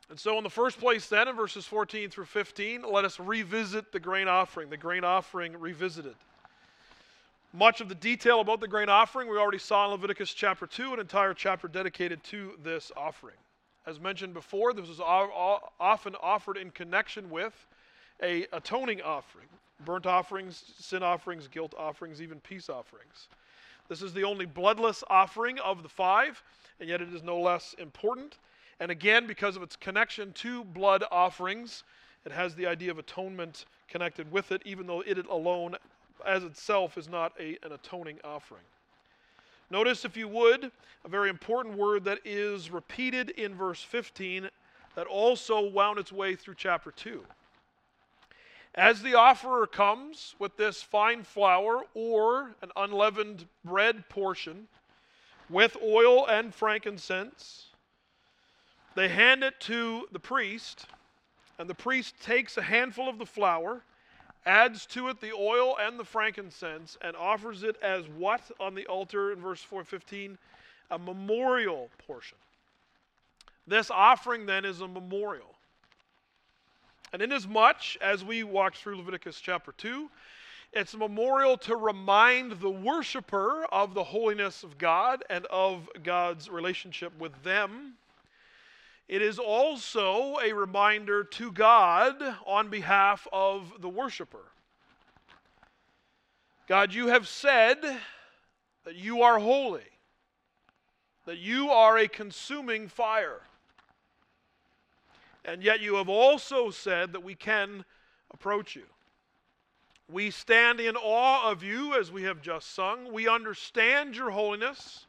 And 0.10 0.20
so, 0.20 0.36
in 0.40 0.44
the 0.44 0.50
first 0.50 0.80
place, 0.80 1.08
then, 1.08 1.28
in 1.28 1.36
verses 1.36 1.68
14 1.68 2.10
through 2.10 2.26
15, 2.26 2.82
let 2.92 3.06
us 3.06 3.20
revisit 3.20 3.92
the 3.92 4.00
grain 4.00 4.28
offering, 4.28 4.72
the 4.72 4.78
grain 4.78 5.04
offering 5.04 5.60
revisited. 5.60 6.16
Much 7.54 7.82
of 7.82 7.90
the 7.90 7.94
detail 7.96 8.42
about 8.42 8.62
the 8.62 8.68
grain 8.68 8.90
offering 8.90 9.30
we 9.30 9.38
already 9.38 9.60
saw 9.60 9.86
in 9.86 9.92
Leviticus 9.92 10.34
chapter 10.34 10.66
2, 10.66 10.96
an 10.96 11.00
entire 11.00 11.36
chapter 11.36 11.68
dedicated 11.68 12.24
to 12.24 12.54
this 12.64 12.92
offering. 12.98 13.38
As 13.86 14.00
mentioned 14.00 14.34
before, 14.34 14.74
this 14.74 14.88
was 14.88 15.00
often 15.00 16.16
offered 16.20 16.58
in 16.58 16.72
connection 16.72 17.30
with 17.30 17.54
a 18.24 18.48
atoning 18.54 19.04
offering, 19.04 19.48
burnt 19.86 20.08
offerings, 20.08 20.64
sin 20.80 21.04
offerings, 21.04 21.48
guilt 21.48 21.76
offerings, 21.78 22.24
even 22.24 22.40
peace 22.40 22.70
offerings. 22.70 23.28
This 23.88 24.02
is 24.02 24.14
the 24.14 24.24
only 24.24 24.46
bloodless 24.46 25.04
offering 25.10 25.60
of 25.60 25.84
the 25.84 25.90
five, 25.90 26.42
and 26.80 26.90
yet 26.90 27.02
it 27.02 27.14
is 27.14 27.24
no 27.24 27.40
less 27.40 27.76
important. 27.78 28.38
And 28.80 28.92
again, 28.92 29.28
because 29.28 29.56
of 29.56 29.64
its 29.64 29.76
connection 29.76 30.34
to 30.34 30.64
blood 30.64 31.04
offerings, 31.12 31.84
it 32.26 32.32
has 32.32 32.56
the 32.56 32.66
idea 32.66 32.92
of 32.92 32.98
atonement 32.98 33.66
connected 33.88 34.32
with 34.32 34.52
it, 34.52 34.62
even 34.66 34.88
though 34.88 35.02
it 35.02 35.18
alone, 35.28 35.76
as 36.26 36.44
itself, 36.44 36.98
is 36.98 37.08
not 37.08 37.34
a, 37.40 37.58
an 37.64 37.72
atoning 37.72 38.20
offering. 38.24 38.64
Notice, 39.70 40.06
if 40.06 40.18
you 40.18 40.28
would, 40.28 40.72
a 41.04 41.10
very 41.10 41.30
important 41.30 41.78
word 41.78 42.04
that 42.06 42.20
is 42.26 42.70
repeated 42.70 43.32
in 43.32 43.56
verse 43.56 43.82
15 43.82 44.50
that 44.96 45.08
also 45.08 45.62
wound 45.62 46.00
its 46.00 46.12
way 46.12 46.36
through 46.36 46.56
chapter 46.56 46.92
2. 46.92 47.24
As 48.76 49.02
the 49.02 49.16
offerer 49.16 49.68
comes 49.68 50.36
with 50.38 50.58
this 50.58 50.84
fine 50.84 51.24
flour 51.24 51.84
or 51.94 52.56
an 52.62 52.72
unleavened 52.76 53.46
bread 53.64 54.10
portion 54.10 54.68
with 55.50 55.78
oil 55.82 56.28
and 56.28 56.54
frankincense, 56.54 57.68
they 58.96 59.08
hand 59.08 59.44
it 59.44 59.62
to 59.62 60.08
the 60.12 60.20
priest, 60.20 60.88
and 61.58 61.70
the 61.70 61.76
priest 61.76 62.16
takes 62.22 62.58
a 62.58 62.62
handful 62.62 63.08
of 63.08 63.18
the 63.18 63.26
flour, 63.26 63.84
adds 64.46 64.86
to 64.88 65.08
it 65.08 65.22
the 65.22 65.32
oil 65.32 65.78
and 65.80 65.98
the 65.98 66.04
frankincense, 66.04 66.98
and 67.02 67.16
offers 67.16 67.64
it 67.64 67.78
as 67.82 68.06
what 68.10 68.42
on 68.60 68.76
the 68.76 68.86
altar 68.88 69.32
in 69.32 69.40
verse 69.40 69.62
415? 69.62 70.38
A 70.92 71.00
memorial 71.00 71.90
portion. 72.06 72.38
This 73.66 73.90
offering 73.90 74.46
then 74.46 74.66
is 74.66 74.82
a 74.82 74.88
memorial. 74.88 75.55
And 77.14 77.22
inasmuch 77.22 77.98
as 78.02 78.24
we 78.24 78.44
walked 78.44 78.78
through 78.78 78.98
Leviticus 78.98 79.40
chapter 79.40 79.72
2, 79.72 80.10
It's 80.74 80.94
a 80.94 80.98
memorial 80.98 81.58
to 81.60 81.76
remind 81.78 82.60
the 82.60 82.70
worshiper 82.70 83.66
of 83.72 83.94
the 83.94 84.04
holiness 84.04 84.64
of 84.64 84.78
God 84.78 85.24
and 85.30 85.46
of 85.46 85.88
God's 86.04 86.50
relationship 86.50 87.18
with 87.18 87.32
them. 87.44 87.94
It 89.08 89.22
is 89.22 89.40
also 89.40 90.38
a 90.44 90.52
reminder 90.52 91.24
to 91.24 91.52
God 91.52 92.22
on 92.46 92.70
behalf 92.70 93.26
of 93.32 93.72
the 93.80 93.88
worshiper. 93.88 94.52
God, 96.68 96.94
you 96.94 97.08
have 97.08 97.28
said 97.28 97.78
that 98.84 98.96
you 98.96 99.22
are 99.22 99.40
holy, 99.40 99.84
that 101.26 101.38
you 101.38 101.70
are 101.70 101.98
a 101.98 102.08
consuming 102.08 102.90
fire. 102.90 103.42
And 105.48 105.64
yet 105.64 105.80
you 105.80 105.96
have 105.96 106.10
also 106.10 106.72
said 106.72 107.14
that 107.14 107.24
we 107.24 107.36
can 107.36 107.86
approach 108.34 108.76
you. 108.76 108.86
We 110.12 110.32
stand 110.32 110.80
in 110.80 110.96
awe 110.96 111.50
of 111.50 111.64
you 111.64 112.00
as 112.00 112.12
we 112.12 112.24
have 112.24 112.42
just 112.42 112.74
sung. 112.74 113.12
We 113.14 113.28
understand 113.28 114.16
your 114.16 114.32
holiness. 114.32 115.06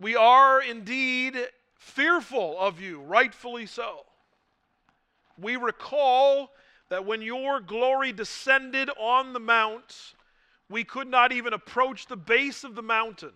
We 0.00 0.16
are 0.16 0.62
indeed 0.62 1.36
fearful 1.76 2.58
of 2.58 2.80
you, 2.80 3.00
rightfully 3.00 3.66
so. 3.66 4.04
We 5.40 5.56
recall 5.56 6.50
that 6.88 7.04
when 7.04 7.22
your 7.22 7.60
glory 7.60 8.12
descended 8.12 8.90
on 8.98 9.32
the 9.32 9.40
mount, 9.40 10.14
we 10.70 10.84
could 10.84 11.08
not 11.08 11.32
even 11.32 11.52
approach 11.52 12.06
the 12.06 12.16
base 12.16 12.64
of 12.64 12.74
the 12.74 12.82
mountain. 12.82 13.32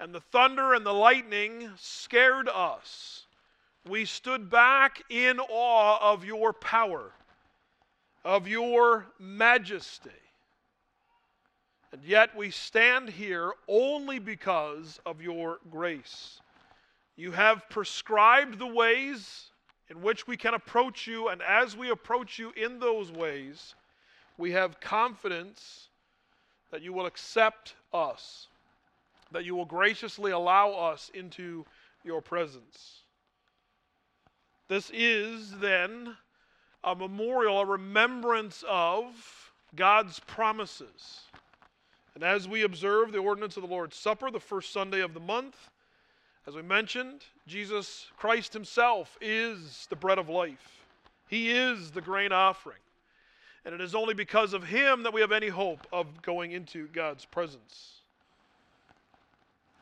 And 0.00 0.14
the 0.14 0.20
thunder 0.20 0.74
and 0.74 0.86
the 0.86 0.94
lightning 0.94 1.70
scared 1.76 2.48
us. 2.48 3.26
We 3.88 4.04
stood 4.04 4.50
back 4.50 5.02
in 5.08 5.40
awe 5.40 6.12
of 6.12 6.24
your 6.24 6.52
power, 6.52 7.12
of 8.24 8.46
your 8.46 9.06
majesty. 9.18 10.10
And 11.92 12.04
yet 12.04 12.36
we 12.36 12.50
stand 12.50 13.08
here 13.08 13.52
only 13.66 14.18
because 14.18 15.00
of 15.06 15.22
your 15.22 15.58
grace. 15.70 16.40
You 17.16 17.32
have 17.32 17.68
prescribed 17.70 18.58
the 18.58 18.66
ways 18.66 19.50
in 19.88 20.02
which 20.02 20.26
we 20.26 20.36
can 20.36 20.52
approach 20.52 21.06
you, 21.06 21.28
and 21.28 21.40
as 21.40 21.74
we 21.74 21.88
approach 21.88 22.38
you 22.38 22.52
in 22.56 22.78
those 22.78 23.10
ways, 23.10 23.74
we 24.36 24.52
have 24.52 24.80
confidence 24.80 25.88
that 26.70 26.82
you 26.82 26.92
will 26.92 27.06
accept 27.06 27.74
us, 27.94 28.48
that 29.32 29.46
you 29.46 29.54
will 29.54 29.64
graciously 29.64 30.32
allow 30.32 30.72
us 30.72 31.10
into 31.14 31.64
your 32.04 32.20
presence. 32.20 33.02
This 34.68 34.90
is 34.92 35.58
then 35.58 36.14
a 36.84 36.94
memorial, 36.94 37.60
a 37.60 37.64
remembrance 37.64 38.62
of 38.68 39.50
God's 39.74 40.20
promises. 40.20 41.20
And 42.14 42.22
as 42.22 42.46
we 42.46 42.62
observe 42.62 43.12
the 43.12 43.18
ordinance 43.18 43.56
of 43.56 43.62
the 43.62 43.68
Lord's 43.68 43.96
Supper, 43.96 44.30
the 44.30 44.40
first 44.40 44.72
Sunday 44.72 45.00
of 45.00 45.14
the 45.14 45.20
month, 45.20 45.56
as 46.46 46.54
we 46.54 46.62
mentioned, 46.62 47.24
Jesus 47.46 48.06
Christ 48.16 48.52
Himself 48.52 49.16
is 49.20 49.86
the 49.90 49.96
bread 49.96 50.18
of 50.18 50.28
life, 50.28 50.84
He 51.28 51.50
is 51.50 51.90
the 51.90 52.00
grain 52.00 52.32
offering. 52.32 52.78
And 53.64 53.74
it 53.74 53.80
is 53.80 53.94
only 53.94 54.14
because 54.14 54.54
of 54.54 54.64
Him 54.64 55.02
that 55.02 55.12
we 55.12 55.20
have 55.20 55.32
any 55.32 55.48
hope 55.48 55.86
of 55.92 56.22
going 56.22 56.52
into 56.52 56.88
God's 56.88 57.24
presence. 57.24 58.00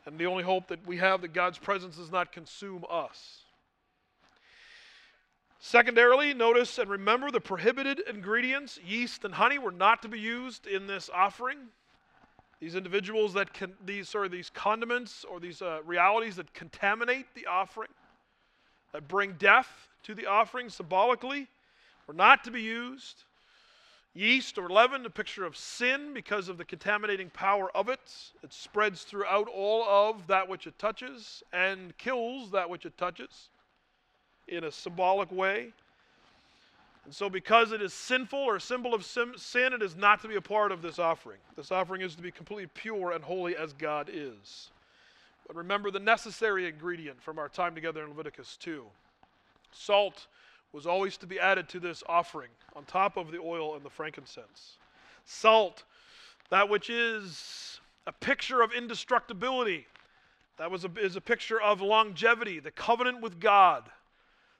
And 0.05 0.17
the 0.17 0.25
only 0.25 0.43
hope 0.43 0.67
that 0.67 0.85
we 0.85 0.97
have 0.97 1.21
that 1.21 1.33
God's 1.33 1.57
presence 1.57 1.97
does 1.97 2.11
not 2.11 2.31
consume 2.31 2.85
us. 2.89 3.43
Secondarily, 5.59 6.33
notice 6.33 6.77
and 6.77 6.89
remember 6.89 7.31
the 7.31 7.41
prohibited 7.41 7.99
ingredients, 8.07 8.79
yeast 8.85 9.25
and 9.25 9.33
honey, 9.33 9.57
were 9.57 9.71
not 9.71 10.03
to 10.03 10.07
be 10.07 10.19
used 10.19 10.67
in 10.67 10.85
this 10.85 11.09
offering. 11.13 11.57
These 12.59 12.75
individuals 12.75 13.33
that 13.33 13.53
can, 13.53 13.73
these 13.83 14.09
sorry, 14.09 14.29
these 14.29 14.51
condiments 14.51 15.25
or 15.29 15.39
these 15.39 15.61
uh, 15.61 15.79
realities 15.83 16.35
that 16.35 16.53
contaminate 16.53 17.25
the 17.33 17.47
offering, 17.47 17.89
that 18.93 19.07
bring 19.07 19.33
death 19.33 19.87
to 20.03 20.13
the 20.13 20.27
offering 20.27 20.69
symbolically, 20.69 21.47
were 22.05 22.13
not 22.13 22.43
to 22.43 22.51
be 22.51 22.61
used. 22.61 23.23
Yeast 24.13 24.57
or 24.57 24.69
leaven, 24.69 25.05
a 25.05 25.09
picture 25.09 25.45
of 25.45 25.55
sin 25.57 26.13
because 26.13 26.49
of 26.49 26.57
the 26.57 26.65
contaminating 26.65 27.29
power 27.29 27.69
of 27.75 27.89
it. 27.89 27.99
It 28.43 28.53
spreads 28.53 29.03
throughout 29.03 29.47
all 29.47 29.83
of 29.83 30.25
that 30.27 30.47
which 30.47 30.65
it 30.65 30.79
touches 30.79 31.43
and 31.51 31.95
kills 31.97 32.51
that 32.51 32.69
which 32.69 32.85
it 32.85 32.97
touches 32.97 33.49
in 34.47 34.63
a 34.63 34.71
symbolic 34.71 35.31
way. 35.31 35.69
And 37.05 37.13
so, 37.13 37.29
because 37.29 37.71
it 37.71 37.81
is 37.81 37.93
sinful 37.93 38.39
or 38.39 38.57
a 38.57 38.61
symbol 38.61 38.93
of 38.93 39.05
sin, 39.05 39.73
it 39.73 39.81
is 39.81 39.95
not 39.95 40.21
to 40.23 40.27
be 40.27 40.35
a 40.35 40.41
part 40.41 40.73
of 40.73 40.81
this 40.81 40.99
offering. 40.99 41.39
This 41.55 41.71
offering 41.71 42.01
is 42.01 42.15
to 42.15 42.21
be 42.21 42.31
completely 42.31 42.67
pure 42.73 43.13
and 43.13 43.23
holy 43.23 43.55
as 43.55 43.71
God 43.71 44.09
is. 44.11 44.71
But 45.47 45.55
remember 45.55 45.89
the 45.89 46.01
necessary 46.01 46.67
ingredient 46.67 47.21
from 47.21 47.39
our 47.39 47.47
time 47.47 47.73
together 47.75 48.03
in 48.03 48.09
Leviticus 48.09 48.57
2 48.57 48.83
salt 49.71 50.27
was 50.73 50.85
always 50.85 51.17
to 51.17 51.27
be 51.27 51.39
added 51.39 51.69
to 51.69 51.79
this 51.79 52.03
offering 52.07 52.49
on 52.75 52.83
top 52.85 53.15
of 53.15 53.31
the 53.31 53.39
oil 53.39 53.75
and 53.75 53.83
the 53.83 53.89
frankincense. 53.89 54.77
Salt, 55.25 55.83
that 56.49 56.67
which 56.67 56.89
is 56.89 57.79
a 58.05 58.11
picture 58.11 58.61
of 58.61 58.71
indestructibility, 58.71 59.87
that 60.57 60.69
was 60.69 60.83
a, 60.83 60.91
is 60.99 61.15
a 61.15 61.21
picture 61.21 61.61
of 61.61 61.81
longevity, 61.81 62.59
the 62.59 62.71
covenant 62.71 63.21
with 63.21 63.39
God 63.39 63.83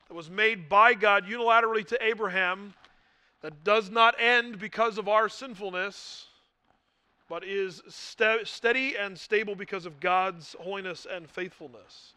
that 0.08 0.16
was 0.16 0.30
made 0.30 0.70
by 0.70 0.94
God 0.94 1.26
unilaterally 1.26 1.86
to 1.88 2.04
Abraham 2.04 2.74
that 3.42 3.64
does 3.64 3.90
not 3.90 4.16
end 4.20 4.60
because 4.60 4.98
of 4.98 5.08
our 5.08 5.30
sinfulness, 5.30 6.28
but 7.30 7.44
is 7.44 7.82
steady 7.88 8.96
and 8.98 9.18
stable 9.18 9.56
because 9.56 9.86
of 9.86 10.00
God's 10.00 10.56
holiness 10.60 11.06
and 11.10 11.30
faithfulness. 11.30 12.14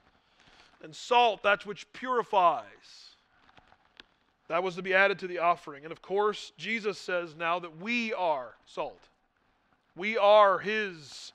And 0.83 0.95
salt, 0.95 1.43
that 1.43 1.67
which 1.67 1.93
purifies. 1.93 2.65
That 4.49 4.63
was 4.63 4.77
to 4.77 4.83
be 4.83 4.95
added 4.95 5.19
to 5.21 5.27
the 5.27 5.39
offering. 5.39 5.85
And 5.85 5.93
of 5.93 6.01
course, 6.01 6.53
Jesus 6.57 6.99
says 6.99 7.37
now 7.37 7.59
that 7.59 7.81
we 7.81 8.15
are 8.15 8.55
salt. 8.67 9.01
We 9.95 10.17
are 10.17 10.59
his 10.59 11.33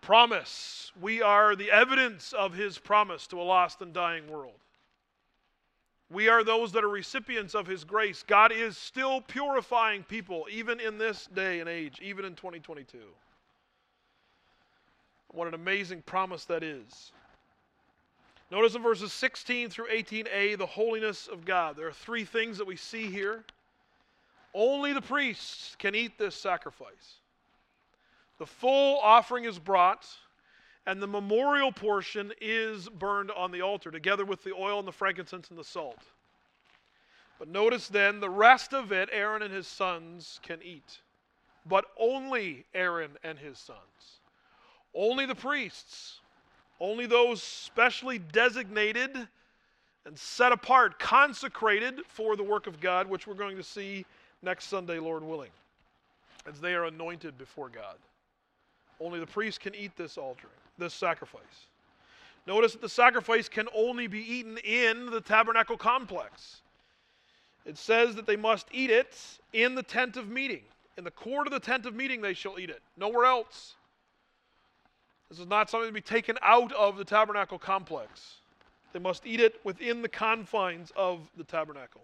promise. 0.00 0.92
We 1.00 1.22
are 1.22 1.56
the 1.56 1.70
evidence 1.70 2.32
of 2.32 2.54
his 2.54 2.78
promise 2.78 3.26
to 3.28 3.40
a 3.40 3.42
lost 3.42 3.82
and 3.82 3.92
dying 3.92 4.28
world. 4.28 4.61
We 6.12 6.28
are 6.28 6.44
those 6.44 6.72
that 6.72 6.84
are 6.84 6.88
recipients 6.88 7.54
of 7.54 7.66
His 7.66 7.84
grace. 7.84 8.22
God 8.26 8.52
is 8.52 8.76
still 8.76 9.22
purifying 9.22 10.02
people, 10.02 10.46
even 10.50 10.78
in 10.78 10.98
this 10.98 11.28
day 11.34 11.60
and 11.60 11.68
age, 11.68 11.98
even 12.02 12.24
in 12.24 12.34
2022. 12.34 12.98
What 15.28 15.48
an 15.48 15.54
amazing 15.54 16.02
promise 16.02 16.44
that 16.44 16.62
is. 16.62 17.12
Notice 18.50 18.74
in 18.74 18.82
verses 18.82 19.14
16 19.14 19.70
through 19.70 19.88
18a 19.88 20.58
the 20.58 20.66
holiness 20.66 21.26
of 21.26 21.46
God. 21.46 21.76
There 21.76 21.88
are 21.88 21.92
three 21.92 22.24
things 22.24 22.58
that 22.58 22.66
we 22.66 22.76
see 22.76 23.06
here. 23.06 23.44
Only 24.52 24.92
the 24.92 25.00
priests 25.00 25.74
can 25.78 25.94
eat 25.94 26.18
this 26.18 26.34
sacrifice. 26.34 27.20
The 28.38 28.44
full 28.44 28.98
offering 28.98 29.44
is 29.44 29.58
brought 29.58 30.06
and 30.86 31.00
the 31.00 31.06
memorial 31.06 31.70
portion 31.70 32.32
is 32.40 32.88
burned 32.88 33.30
on 33.30 33.52
the 33.52 33.62
altar, 33.62 33.90
together 33.90 34.24
with 34.24 34.42
the 34.42 34.52
oil 34.52 34.78
and 34.78 34.88
the 34.88 34.92
frankincense 34.92 35.48
and 35.50 35.58
the 35.58 35.64
salt. 35.64 36.00
But 37.38 37.48
notice 37.48 37.88
then, 37.88 38.20
the 38.20 38.30
rest 38.30 38.72
of 38.72 38.92
it 38.92 39.08
Aaron 39.12 39.42
and 39.42 39.52
his 39.52 39.66
sons 39.66 40.40
can 40.42 40.60
eat. 40.62 41.00
But 41.66 41.84
only 41.98 42.64
Aaron 42.74 43.12
and 43.22 43.38
his 43.38 43.58
sons. 43.58 43.78
Only 44.94 45.26
the 45.26 45.34
priests. 45.34 46.20
Only 46.80 47.06
those 47.06 47.42
specially 47.42 48.18
designated 48.18 49.28
and 50.04 50.18
set 50.18 50.50
apart, 50.50 50.98
consecrated 50.98 52.00
for 52.08 52.34
the 52.34 52.42
work 52.42 52.66
of 52.66 52.80
God, 52.80 53.08
which 53.08 53.28
we're 53.28 53.34
going 53.34 53.56
to 53.56 53.62
see 53.62 54.04
next 54.42 54.64
Sunday, 54.64 54.98
Lord 54.98 55.22
willing, 55.22 55.52
as 56.44 56.60
they 56.60 56.74
are 56.74 56.86
anointed 56.86 57.38
before 57.38 57.68
God. 57.68 57.96
Only 59.00 59.20
the 59.20 59.26
priests 59.26 59.58
can 59.58 59.76
eat 59.76 59.96
this 59.96 60.18
altar 60.18 60.48
this 60.82 60.94
sacrifice. 60.94 61.66
Notice 62.46 62.72
that 62.72 62.80
the 62.80 62.88
sacrifice 62.88 63.48
can 63.48 63.68
only 63.74 64.08
be 64.08 64.20
eaten 64.20 64.58
in 64.58 65.06
the 65.06 65.20
tabernacle 65.20 65.76
complex. 65.76 66.60
It 67.64 67.78
says 67.78 68.16
that 68.16 68.26
they 68.26 68.36
must 68.36 68.66
eat 68.72 68.90
it 68.90 69.16
in 69.52 69.76
the 69.76 69.82
tent 69.82 70.16
of 70.16 70.28
meeting. 70.28 70.62
In 70.98 71.04
the 71.04 71.10
court 71.10 71.46
of 71.46 71.52
the 71.52 71.60
tent 71.60 71.86
of 71.86 71.94
meeting, 71.94 72.20
they 72.20 72.34
shall 72.34 72.58
eat 72.58 72.68
it. 72.68 72.82
Nowhere 72.96 73.24
else. 73.24 73.76
This 75.30 75.38
is 75.38 75.46
not 75.46 75.70
something 75.70 75.88
to 75.88 75.94
be 75.94 76.00
taken 76.00 76.36
out 76.42 76.72
of 76.72 76.98
the 76.98 77.04
tabernacle 77.04 77.58
complex. 77.58 78.38
They 78.92 78.98
must 78.98 79.26
eat 79.26 79.40
it 79.40 79.60
within 79.64 80.02
the 80.02 80.08
confines 80.08 80.92
of 80.96 81.20
the 81.36 81.44
tabernacle. 81.44 82.02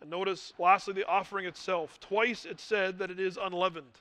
And 0.00 0.10
notice, 0.10 0.52
lastly, 0.58 0.94
the 0.94 1.06
offering 1.06 1.46
itself. 1.46 1.98
Twice 1.98 2.44
it 2.44 2.60
said 2.60 2.98
that 2.98 3.10
it 3.10 3.18
is 3.18 3.38
unleavened. 3.40 3.98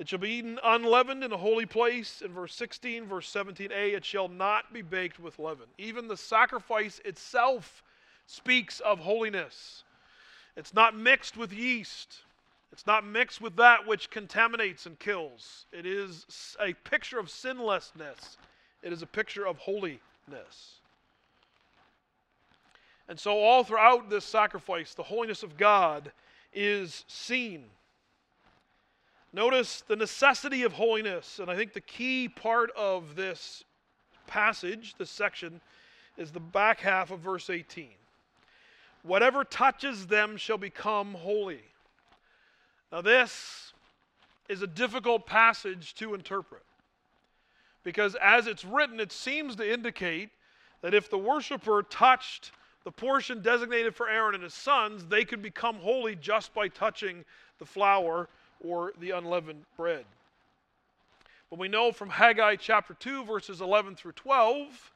It 0.00 0.08
shall 0.08 0.18
be 0.18 0.30
eaten 0.30 0.58
unleavened 0.64 1.22
in 1.22 1.30
a 1.30 1.36
holy 1.36 1.66
place. 1.66 2.22
In 2.22 2.32
verse 2.32 2.54
16, 2.54 3.04
verse 3.04 3.30
17a, 3.30 3.92
it 3.94 4.02
shall 4.02 4.28
not 4.28 4.72
be 4.72 4.80
baked 4.80 5.20
with 5.20 5.38
leaven. 5.38 5.66
Even 5.76 6.08
the 6.08 6.16
sacrifice 6.16 7.02
itself 7.04 7.82
speaks 8.26 8.80
of 8.80 9.00
holiness. 9.00 9.84
It's 10.56 10.72
not 10.72 10.96
mixed 10.96 11.36
with 11.36 11.52
yeast. 11.52 12.20
It's 12.72 12.86
not 12.86 13.04
mixed 13.04 13.42
with 13.42 13.56
that 13.56 13.86
which 13.86 14.08
contaminates 14.08 14.86
and 14.86 14.98
kills. 14.98 15.66
It 15.70 15.84
is 15.84 16.56
a 16.58 16.72
picture 16.72 17.18
of 17.18 17.28
sinlessness. 17.28 18.38
It 18.82 18.94
is 18.94 19.02
a 19.02 19.06
picture 19.06 19.46
of 19.46 19.58
holiness. 19.58 20.00
And 23.06 23.20
so, 23.20 23.36
all 23.36 23.64
throughout 23.64 24.08
this 24.08 24.24
sacrifice, 24.24 24.94
the 24.94 25.02
holiness 25.02 25.42
of 25.42 25.58
God 25.58 26.10
is 26.54 27.04
seen. 27.06 27.66
Notice 29.32 29.82
the 29.82 29.96
necessity 29.96 30.64
of 30.64 30.72
holiness, 30.72 31.38
and 31.38 31.50
I 31.50 31.56
think 31.56 31.72
the 31.72 31.80
key 31.80 32.28
part 32.28 32.70
of 32.76 33.14
this 33.14 33.62
passage, 34.26 34.94
this 34.98 35.10
section, 35.10 35.60
is 36.16 36.32
the 36.32 36.40
back 36.40 36.80
half 36.80 37.10
of 37.10 37.20
verse 37.20 37.48
18. 37.48 37.90
Whatever 39.02 39.44
touches 39.44 40.08
them 40.08 40.36
shall 40.36 40.58
become 40.58 41.14
holy. 41.14 41.62
Now, 42.90 43.00
this 43.00 43.72
is 44.48 44.62
a 44.62 44.66
difficult 44.66 45.26
passage 45.26 45.94
to 45.94 46.14
interpret 46.14 46.64
because, 47.84 48.16
as 48.16 48.48
it's 48.48 48.64
written, 48.64 48.98
it 48.98 49.12
seems 49.12 49.54
to 49.56 49.72
indicate 49.72 50.30
that 50.82 50.92
if 50.92 51.08
the 51.08 51.18
worshiper 51.18 51.82
touched 51.84 52.50
the 52.84 52.90
portion 52.90 53.42
designated 53.42 53.94
for 53.94 54.08
Aaron 54.08 54.34
and 54.34 54.42
his 54.42 54.54
sons, 54.54 55.06
they 55.06 55.24
could 55.24 55.40
become 55.40 55.76
holy 55.76 56.16
just 56.16 56.52
by 56.52 56.66
touching 56.66 57.24
the 57.58 57.66
flour 57.66 58.28
or 58.60 58.92
the 59.00 59.10
unleavened 59.10 59.64
bread. 59.76 60.04
But 61.50 61.58
we 61.58 61.68
know 61.68 61.90
from 61.90 62.10
Haggai 62.10 62.56
chapter 62.56 62.94
2, 62.94 63.24
verses 63.24 63.60
11 63.60 63.96
through 63.96 64.12
12, 64.12 64.92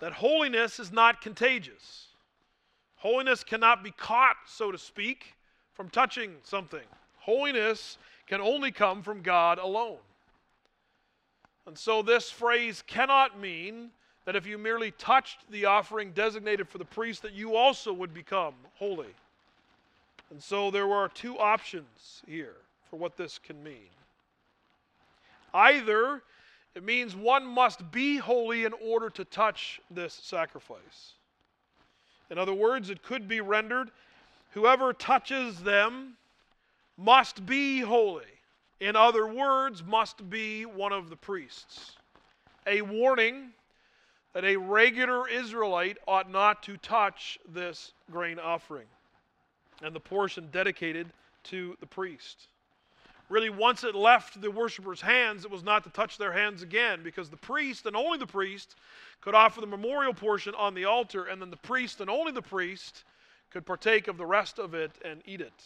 that 0.00 0.12
holiness 0.12 0.80
is 0.80 0.90
not 0.90 1.20
contagious. 1.20 2.06
Holiness 2.96 3.44
cannot 3.44 3.84
be 3.84 3.90
caught, 3.90 4.36
so 4.46 4.72
to 4.72 4.78
speak, 4.78 5.34
from 5.74 5.90
touching 5.90 6.36
something. 6.42 6.80
Holiness 7.18 7.98
can 8.26 8.40
only 8.40 8.72
come 8.72 9.02
from 9.02 9.20
God 9.20 9.58
alone. 9.58 9.98
And 11.66 11.76
so 11.76 12.00
this 12.00 12.30
phrase 12.30 12.82
cannot 12.86 13.38
mean 13.38 13.90
that 14.24 14.36
if 14.36 14.46
you 14.46 14.56
merely 14.56 14.90
touched 14.92 15.50
the 15.50 15.66
offering 15.66 16.12
designated 16.12 16.68
for 16.68 16.78
the 16.78 16.84
priest, 16.84 17.22
that 17.22 17.34
you 17.34 17.56
also 17.56 17.92
would 17.92 18.14
become 18.14 18.54
holy. 18.74 19.14
And 20.30 20.42
so 20.42 20.70
there 20.70 20.90
are 20.92 21.08
two 21.08 21.38
options 21.38 22.22
here 22.26 22.56
for 22.90 22.96
what 22.96 23.16
this 23.16 23.38
can 23.38 23.62
mean. 23.62 23.90
Either 25.52 26.22
it 26.74 26.84
means 26.84 27.16
one 27.16 27.46
must 27.46 27.90
be 27.90 28.18
holy 28.18 28.64
in 28.64 28.72
order 28.72 29.10
to 29.10 29.24
touch 29.24 29.80
this 29.90 30.14
sacrifice. 30.14 31.14
In 32.30 32.38
other 32.38 32.54
words, 32.54 32.90
it 32.90 33.02
could 33.02 33.26
be 33.26 33.40
rendered 33.40 33.90
whoever 34.52 34.92
touches 34.92 35.62
them 35.62 36.16
must 36.96 37.46
be 37.46 37.80
holy. 37.80 38.24
In 38.80 38.96
other 38.96 39.26
words, 39.26 39.82
must 39.82 40.28
be 40.30 40.64
one 40.66 40.92
of 40.92 41.10
the 41.10 41.16
priests. 41.16 41.96
A 42.66 42.82
warning 42.82 43.50
that 44.34 44.44
a 44.44 44.56
regular 44.56 45.28
Israelite 45.28 45.98
ought 46.06 46.30
not 46.30 46.62
to 46.64 46.76
touch 46.76 47.38
this 47.48 47.92
grain 48.10 48.38
offering 48.38 48.86
and 49.82 49.94
the 49.94 50.00
portion 50.00 50.48
dedicated 50.52 51.08
to 51.44 51.76
the 51.80 51.86
priest 51.86 52.48
really, 53.28 53.50
once 53.50 53.84
it 53.84 53.94
left 53.94 54.40
the 54.40 54.50
worshippers' 54.50 55.00
hands, 55.00 55.44
it 55.44 55.50
was 55.50 55.62
not 55.62 55.84
to 55.84 55.90
touch 55.90 56.18
their 56.18 56.32
hands 56.32 56.62
again 56.62 57.00
because 57.02 57.28
the 57.28 57.36
priest 57.36 57.86
and 57.86 57.94
only 57.94 58.18
the 58.18 58.26
priest 58.26 58.76
could 59.20 59.34
offer 59.34 59.60
the 59.60 59.66
memorial 59.66 60.14
portion 60.14 60.54
on 60.54 60.74
the 60.74 60.84
altar, 60.84 61.24
and 61.24 61.40
then 61.40 61.50
the 61.50 61.56
priest 61.56 62.00
and 62.00 62.08
only 62.08 62.32
the 62.32 62.42
priest 62.42 63.04
could 63.50 63.66
partake 63.66 64.08
of 64.08 64.16
the 64.16 64.26
rest 64.26 64.58
of 64.58 64.74
it 64.74 64.92
and 65.04 65.22
eat 65.26 65.40
it. 65.40 65.64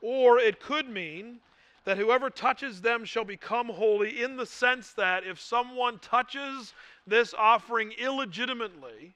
Or 0.00 0.38
it 0.38 0.60
could 0.60 0.88
mean 0.88 1.40
that 1.84 1.96
whoever 1.96 2.30
touches 2.30 2.80
them 2.80 3.04
shall 3.04 3.24
become 3.24 3.68
holy 3.68 4.22
in 4.22 4.36
the 4.36 4.46
sense 4.46 4.92
that 4.92 5.24
if 5.24 5.40
someone 5.40 5.98
touches 6.00 6.74
this 7.06 7.34
offering 7.34 7.92
illegitimately, 7.92 9.14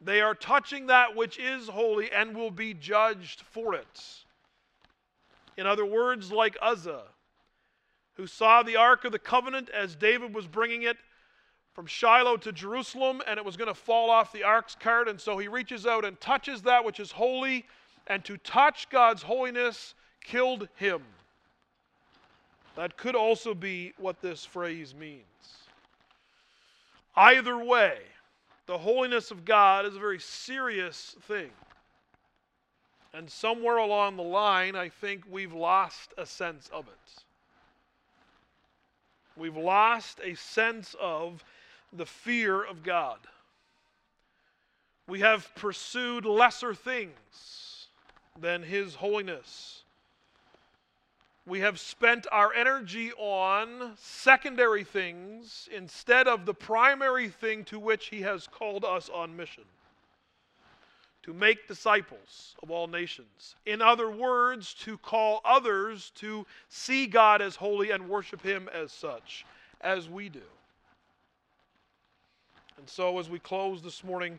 they 0.00 0.20
are 0.20 0.34
touching 0.34 0.86
that 0.86 1.14
which 1.14 1.38
is 1.38 1.68
holy 1.68 2.10
and 2.10 2.36
will 2.36 2.50
be 2.50 2.74
judged 2.74 3.42
for 3.42 3.74
it. 3.74 4.23
In 5.56 5.66
other 5.66 5.84
words, 5.84 6.32
like 6.32 6.56
Uzzah, 6.60 7.04
who 8.14 8.26
saw 8.26 8.62
the 8.62 8.76
Ark 8.76 9.04
of 9.04 9.12
the 9.12 9.18
Covenant 9.18 9.70
as 9.70 9.94
David 9.94 10.34
was 10.34 10.46
bringing 10.46 10.82
it 10.82 10.96
from 11.74 11.86
Shiloh 11.86 12.36
to 12.38 12.52
Jerusalem, 12.52 13.20
and 13.26 13.36
it 13.38 13.44
was 13.44 13.56
going 13.56 13.68
to 13.68 13.74
fall 13.74 14.08
off 14.08 14.32
the 14.32 14.44
ark's 14.44 14.76
cart, 14.76 15.08
and 15.08 15.20
so 15.20 15.38
he 15.38 15.48
reaches 15.48 15.86
out 15.86 16.04
and 16.04 16.20
touches 16.20 16.62
that 16.62 16.84
which 16.84 17.00
is 17.00 17.10
holy, 17.10 17.66
and 18.06 18.24
to 18.24 18.36
touch 18.38 18.88
God's 18.90 19.22
holiness 19.22 19.94
killed 20.22 20.68
him. 20.76 21.02
That 22.76 22.96
could 22.96 23.16
also 23.16 23.54
be 23.54 23.92
what 23.98 24.20
this 24.20 24.44
phrase 24.44 24.94
means. 24.94 25.24
Either 27.16 27.62
way, 27.62 27.98
the 28.66 28.78
holiness 28.78 29.30
of 29.30 29.44
God 29.44 29.84
is 29.84 29.96
a 29.96 30.00
very 30.00 30.18
serious 30.18 31.16
thing. 31.22 31.50
And 33.14 33.30
somewhere 33.30 33.76
along 33.76 34.16
the 34.16 34.24
line, 34.24 34.74
I 34.74 34.88
think 34.88 35.22
we've 35.30 35.52
lost 35.52 36.12
a 36.18 36.26
sense 36.26 36.68
of 36.72 36.88
it. 36.88 37.22
We've 39.36 39.56
lost 39.56 40.18
a 40.22 40.34
sense 40.34 40.96
of 41.00 41.44
the 41.92 42.06
fear 42.06 42.60
of 42.64 42.82
God. 42.82 43.18
We 45.06 45.20
have 45.20 45.54
pursued 45.54 46.24
lesser 46.24 46.74
things 46.74 47.86
than 48.40 48.64
His 48.64 48.96
holiness. 48.96 49.84
We 51.46 51.60
have 51.60 51.78
spent 51.78 52.26
our 52.32 52.52
energy 52.52 53.12
on 53.12 53.92
secondary 53.96 54.82
things 54.82 55.68
instead 55.72 56.26
of 56.26 56.46
the 56.46 56.54
primary 56.54 57.28
thing 57.28 57.64
to 57.66 57.78
which 57.78 58.06
He 58.06 58.22
has 58.22 58.48
called 58.48 58.84
us 58.84 59.08
on 59.08 59.36
mission 59.36 59.64
to 61.24 61.32
make 61.32 61.66
disciples 61.66 62.54
of 62.62 62.70
all 62.70 62.86
nations. 62.86 63.56
In 63.64 63.80
other 63.80 64.10
words, 64.10 64.74
to 64.84 64.98
call 64.98 65.40
others 65.42 66.12
to 66.16 66.46
see 66.68 67.06
God 67.06 67.40
as 67.40 67.56
holy 67.56 67.92
and 67.92 68.10
worship 68.10 68.42
Him 68.42 68.68
as 68.74 68.92
such, 68.92 69.46
as 69.80 70.06
we 70.06 70.28
do. 70.28 70.42
And 72.76 72.86
so, 72.86 73.18
as 73.18 73.30
we 73.30 73.38
close 73.38 73.80
this 73.80 74.04
morning, 74.04 74.38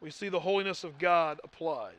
we 0.00 0.10
see 0.10 0.28
the 0.28 0.38
holiness 0.38 0.84
of 0.84 0.98
God 0.98 1.40
applied. 1.42 1.94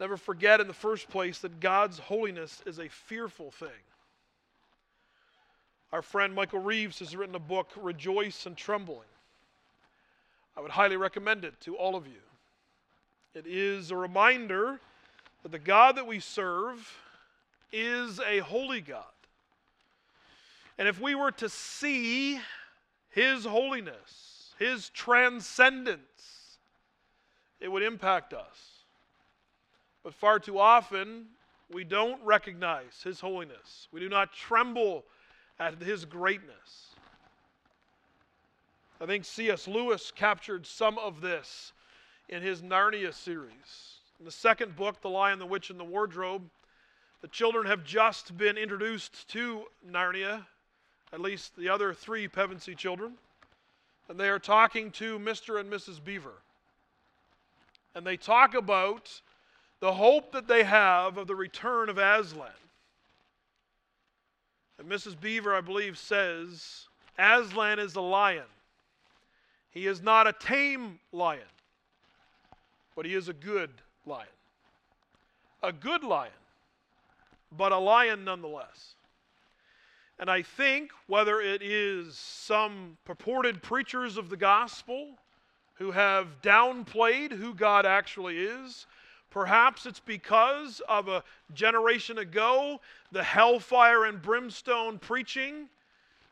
Never 0.00 0.16
forget, 0.16 0.60
in 0.60 0.66
the 0.66 0.74
first 0.74 1.08
place, 1.08 1.38
that 1.38 1.60
God's 1.60 2.00
holiness 2.00 2.60
is 2.66 2.80
a 2.80 2.88
fearful 2.88 3.52
thing. 3.52 3.68
Our 5.92 6.02
friend 6.02 6.34
Michael 6.34 6.58
Reeves 6.58 6.98
has 6.98 7.14
written 7.14 7.36
a 7.36 7.40
book, 7.40 7.70
Rejoice 7.76 8.46
and 8.46 8.56
Trembling. 8.56 9.06
I 10.56 10.60
would 10.60 10.70
highly 10.70 10.96
recommend 10.96 11.44
it 11.44 11.60
to 11.62 11.76
all 11.76 11.96
of 11.96 12.06
you. 12.06 12.22
It 13.34 13.46
is 13.46 13.90
a 13.90 13.96
reminder 13.96 14.80
that 15.42 15.52
the 15.52 15.58
God 15.58 15.96
that 15.96 16.06
we 16.06 16.20
serve 16.20 16.96
is 17.72 18.18
a 18.20 18.38
holy 18.38 18.80
God. 18.80 19.04
And 20.78 20.88
if 20.88 21.00
we 21.00 21.14
were 21.14 21.32
to 21.32 21.48
see 21.48 22.40
His 23.10 23.44
holiness, 23.44 24.54
His 24.58 24.88
transcendence, 24.90 26.00
it 27.60 27.70
would 27.70 27.82
impact 27.82 28.32
us. 28.32 28.84
But 30.02 30.14
far 30.14 30.38
too 30.38 30.58
often, 30.58 31.26
we 31.70 31.84
don't 31.84 32.22
recognize 32.24 33.02
His 33.02 33.20
holiness. 33.20 33.88
We 33.92 34.00
do 34.00 34.08
not 34.08 34.32
tremble 34.32 35.04
at 35.58 35.82
His 35.82 36.04
greatness. 36.04 36.95
I 39.00 39.06
think 39.06 39.24
C.S. 39.24 39.68
Lewis 39.68 40.10
captured 40.10 40.66
some 40.66 40.98
of 40.98 41.20
this 41.20 41.72
in 42.28 42.42
his 42.42 42.62
Narnia 42.62 43.12
series. 43.12 44.00
In 44.18 44.24
the 44.24 44.30
second 44.30 44.74
book, 44.74 45.02
The 45.02 45.10
Lion, 45.10 45.38
the 45.38 45.46
Witch, 45.46 45.68
and 45.68 45.78
the 45.78 45.84
Wardrobe, 45.84 46.42
the 47.20 47.28
children 47.28 47.66
have 47.66 47.84
just 47.84 48.36
been 48.38 48.56
introduced 48.56 49.28
to 49.28 49.64
Narnia, 49.86 50.46
at 51.12 51.20
least 51.20 51.54
the 51.56 51.68
other 51.68 51.92
three 51.92 52.26
Pevensie 52.26 52.76
children, 52.76 53.14
and 54.08 54.18
they 54.18 54.28
are 54.28 54.38
talking 54.38 54.90
to 54.92 55.18
Mr. 55.18 55.60
and 55.60 55.70
Mrs. 55.70 56.02
Beaver. 56.02 56.34
And 57.94 58.06
they 58.06 58.16
talk 58.16 58.54
about 58.54 59.20
the 59.80 59.92
hope 59.92 60.32
that 60.32 60.48
they 60.48 60.64
have 60.64 61.18
of 61.18 61.26
the 61.26 61.36
return 61.36 61.90
of 61.90 61.98
Aslan. 61.98 62.48
And 64.78 64.88
Mrs. 64.88 65.18
Beaver, 65.18 65.54
I 65.54 65.60
believe, 65.60 65.98
says 65.98 66.88
Aslan 67.18 67.78
is 67.78 67.94
a 67.94 68.00
lion. 68.00 68.44
He 69.76 69.86
is 69.86 70.00
not 70.00 70.26
a 70.26 70.32
tame 70.32 70.98
lion, 71.12 71.52
but 72.94 73.04
he 73.04 73.12
is 73.12 73.28
a 73.28 73.34
good 73.34 73.68
lion. 74.06 74.26
A 75.62 75.70
good 75.70 76.02
lion, 76.02 76.32
but 77.54 77.72
a 77.72 77.76
lion 77.76 78.24
nonetheless. 78.24 78.94
And 80.18 80.30
I 80.30 80.40
think 80.40 80.92
whether 81.08 81.42
it 81.42 81.60
is 81.60 82.16
some 82.16 82.96
purported 83.04 83.62
preachers 83.62 84.16
of 84.16 84.30
the 84.30 84.36
gospel 84.38 85.08
who 85.74 85.90
have 85.90 86.40
downplayed 86.40 87.32
who 87.32 87.52
God 87.52 87.84
actually 87.84 88.38
is. 88.38 88.86
Perhaps 89.28 89.84
it's 89.84 90.00
because 90.00 90.80
of 90.88 91.08
a 91.08 91.22
generation 91.52 92.16
ago, 92.16 92.80
the 93.12 93.22
hellfire 93.22 94.06
and 94.06 94.22
brimstone 94.22 94.98
preaching 94.98 95.68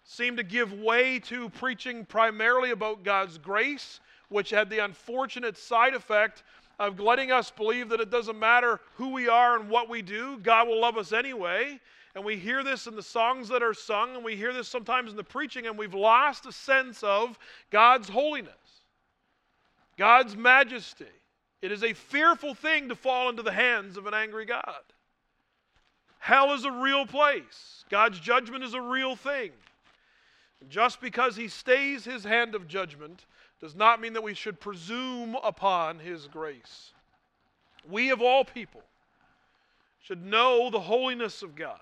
seemed 0.04 0.36
to 0.36 0.44
give 0.44 0.72
way 0.72 1.18
to 1.18 1.48
preaching 1.48 2.04
primarily 2.04 2.70
about 2.70 3.02
God's 3.02 3.38
grace, 3.38 4.00
which 4.28 4.50
had 4.50 4.70
the 4.70 4.84
unfortunate 4.84 5.56
side 5.56 5.94
effect 5.94 6.42
of 6.78 7.00
letting 7.00 7.32
us 7.32 7.50
believe 7.50 7.88
that 7.88 8.00
it 8.00 8.10
doesn't 8.10 8.38
matter 8.38 8.80
who 8.96 9.12
we 9.12 9.28
are 9.28 9.58
and 9.58 9.70
what 9.70 9.88
we 9.88 10.02
do, 10.02 10.38
God 10.38 10.68
will 10.68 10.80
love 10.80 10.98
us 10.98 11.12
anyway. 11.12 11.80
And 12.14 12.24
we 12.24 12.36
hear 12.36 12.62
this 12.62 12.86
in 12.86 12.94
the 12.94 13.02
songs 13.02 13.48
that 13.48 13.62
are 13.62 13.74
sung, 13.74 14.14
and 14.14 14.24
we 14.24 14.36
hear 14.36 14.52
this 14.52 14.68
sometimes 14.68 15.10
in 15.10 15.16
the 15.16 15.24
preaching, 15.24 15.66
and 15.66 15.76
we've 15.76 15.94
lost 15.94 16.46
a 16.46 16.52
sense 16.52 17.02
of 17.02 17.38
God's 17.70 18.08
holiness, 18.08 18.52
God's 19.96 20.36
majesty. 20.36 21.06
It 21.60 21.72
is 21.72 21.82
a 21.82 21.92
fearful 21.92 22.54
thing 22.54 22.88
to 22.88 22.94
fall 22.94 23.30
into 23.30 23.42
the 23.42 23.52
hands 23.52 23.96
of 23.96 24.06
an 24.06 24.14
angry 24.14 24.44
God. 24.44 24.82
Hell 26.18 26.52
is 26.52 26.64
a 26.64 26.70
real 26.70 27.06
place, 27.06 27.84
God's 27.90 28.20
judgment 28.20 28.62
is 28.62 28.74
a 28.74 28.80
real 28.80 29.16
thing. 29.16 29.50
Just 30.68 31.00
because 31.00 31.36
He 31.36 31.48
stays 31.48 32.04
His 32.04 32.24
hand 32.24 32.54
of 32.54 32.68
judgment 32.68 33.26
does 33.60 33.74
not 33.74 34.00
mean 34.00 34.12
that 34.14 34.22
we 34.22 34.34
should 34.34 34.60
presume 34.60 35.36
upon 35.42 35.98
His 35.98 36.26
grace. 36.26 36.92
We, 37.88 38.10
of 38.10 38.20
all 38.20 38.44
people, 38.44 38.82
should 40.00 40.24
know 40.24 40.70
the 40.70 40.80
holiness 40.80 41.42
of 41.42 41.54
God 41.54 41.80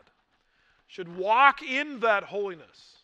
should 0.92 1.16
walk 1.16 1.62
in 1.62 2.00
that 2.00 2.24
holiness 2.24 2.96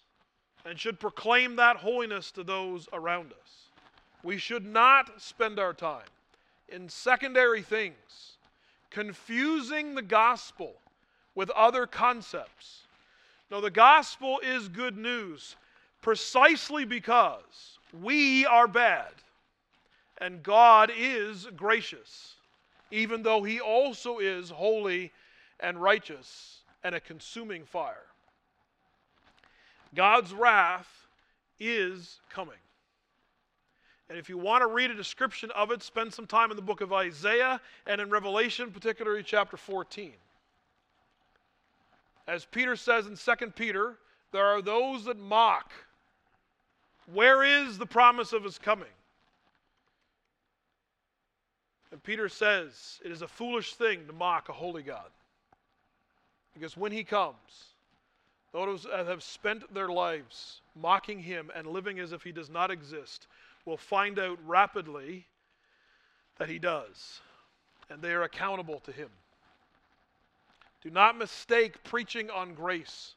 and 0.66 0.78
should 0.78 1.00
proclaim 1.00 1.56
that 1.56 1.76
holiness 1.76 2.30
to 2.30 2.44
those 2.44 2.86
around 2.92 3.32
us. 3.32 3.70
We 4.22 4.36
should 4.36 4.66
not 4.66 5.22
spend 5.22 5.58
our 5.58 5.72
time 5.72 6.04
in 6.68 6.90
secondary 6.90 7.62
things, 7.62 8.36
confusing 8.90 9.94
the 9.94 10.02
gospel 10.02 10.74
with 11.34 11.48
other 11.52 11.86
concepts. 11.86 12.82
No, 13.50 13.62
the 13.62 13.70
gospel 13.70 14.38
is 14.44 14.68
good 14.68 14.98
news 14.98 15.56
precisely 16.00 16.84
because 16.84 17.78
we 18.02 18.46
are 18.46 18.68
bad 18.68 19.12
and 20.20 20.42
God 20.42 20.90
is 20.96 21.46
gracious, 21.56 22.34
even 22.90 23.22
though 23.22 23.42
He 23.42 23.60
also 23.60 24.18
is 24.18 24.50
holy 24.50 25.12
and 25.60 25.80
righteous 25.80 26.60
and 26.84 26.94
a 26.94 27.00
consuming 27.00 27.64
fire. 27.64 28.06
God's 29.94 30.32
wrath 30.32 31.06
is 31.58 32.20
coming. 32.30 32.58
And 34.08 34.18
if 34.18 34.28
you 34.28 34.38
want 34.38 34.62
to 34.62 34.68
read 34.68 34.90
a 34.90 34.94
description 34.94 35.50
of 35.52 35.70
it, 35.70 35.82
spend 35.82 36.12
some 36.14 36.26
time 36.26 36.50
in 36.50 36.56
the 36.56 36.62
book 36.62 36.80
of 36.80 36.92
Isaiah 36.92 37.60
and 37.86 38.00
in 38.00 38.08
Revelation, 38.10 38.70
particularly 38.70 39.22
chapter 39.22 39.56
14. 39.56 40.14
As 42.26 42.44
Peter 42.44 42.76
says 42.76 43.06
in 43.06 43.16
2 43.16 43.50
Peter, 43.50 43.96
there 44.32 44.44
are 44.44 44.62
those 44.62 45.04
that 45.04 45.18
mock. 45.18 45.72
Where 47.12 47.42
is 47.42 47.78
the 47.78 47.86
promise 47.86 48.32
of 48.32 48.44
his 48.44 48.58
coming? 48.58 48.88
And 51.90 52.02
Peter 52.02 52.28
says, 52.28 53.00
It 53.04 53.10
is 53.10 53.22
a 53.22 53.28
foolish 53.28 53.74
thing 53.74 54.06
to 54.06 54.12
mock 54.12 54.48
a 54.48 54.52
holy 54.52 54.82
God. 54.82 55.10
Because 56.52 56.76
when 56.76 56.92
he 56.92 57.04
comes, 57.04 57.74
those 58.52 58.84
that 58.84 59.06
have 59.06 59.22
spent 59.22 59.72
their 59.72 59.88
lives 59.88 60.60
mocking 60.74 61.20
him 61.20 61.50
and 61.54 61.66
living 61.66 61.98
as 61.98 62.12
if 62.12 62.22
he 62.22 62.32
does 62.32 62.50
not 62.50 62.70
exist 62.70 63.26
will 63.64 63.76
find 63.76 64.18
out 64.18 64.38
rapidly 64.46 65.26
that 66.38 66.48
he 66.48 66.58
does, 66.58 67.20
and 67.90 68.02
they 68.02 68.12
are 68.12 68.22
accountable 68.22 68.80
to 68.80 68.92
him. 68.92 69.10
Do 70.82 70.90
not 70.90 71.18
mistake 71.18 71.82
preaching 71.84 72.30
on 72.30 72.54
grace 72.54 73.14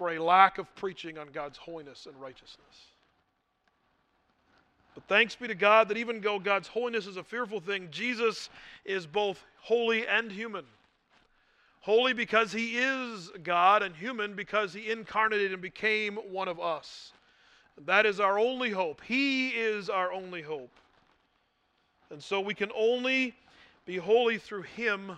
for 0.00 0.12
a 0.12 0.18
lack 0.18 0.56
of 0.56 0.74
preaching 0.76 1.18
on 1.18 1.28
God's 1.30 1.58
holiness 1.58 2.06
and 2.06 2.18
righteousness. 2.18 2.86
But 4.94 5.04
thanks 5.08 5.36
be 5.36 5.46
to 5.46 5.54
God 5.54 5.90
that 5.90 5.98
even 5.98 6.22
though 6.22 6.38
God's 6.38 6.68
holiness 6.68 7.06
is 7.06 7.18
a 7.18 7.22
fearful 7.22 7.60
thing, 7.60 7.88
Jesus 7.90 8.48
is 8.86 9.06
both 9.06 9.44
holy 9.58 10.06
and 10.06 10.32
human. 10.32 10.64
Holy 11.80 12.14
because 12.14 12.50
he 12.50 12.78
is 12.78 13.30
God, 13.42 13.82
and 13.82 13.94
human 13.94 14.32
because 14.32 14.72
he 14.72 14.90
incarnated 14.90 15.52
and 15.52 15.60
became 15.60 16.16
one 16.16 16.48
of 16.48 16.58
us. 16.58 17.12
That 17.84 18.06
is 18.06 18.20
our 18.20 18.38
only 18.38 18.70
hope. 18.70 19.02
He 19.04 19.50
is 19.50 19.90
our 19.90 20.14
only 20.14 20.40
hope. 20.40 20.72
And 22.10 22.22
so 22.22 22.40
we 22.40 22.54
can 22.54 22.72
only 22.74 23.34
be 23.84 23.98
holy 23.98 24.38
through 24.38 24.62
him 24.62 25.12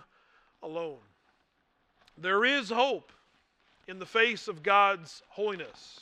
alone. 0.61 0.99
There 2.17 2.43
is 2.43 2.69
hope 2.69 3.13
in 3.87 3.99
the 3.99 4.05
face 4.05 4.47
of 4.47 4.63
God's 4.63 5.21
holiness. 5.29 6.01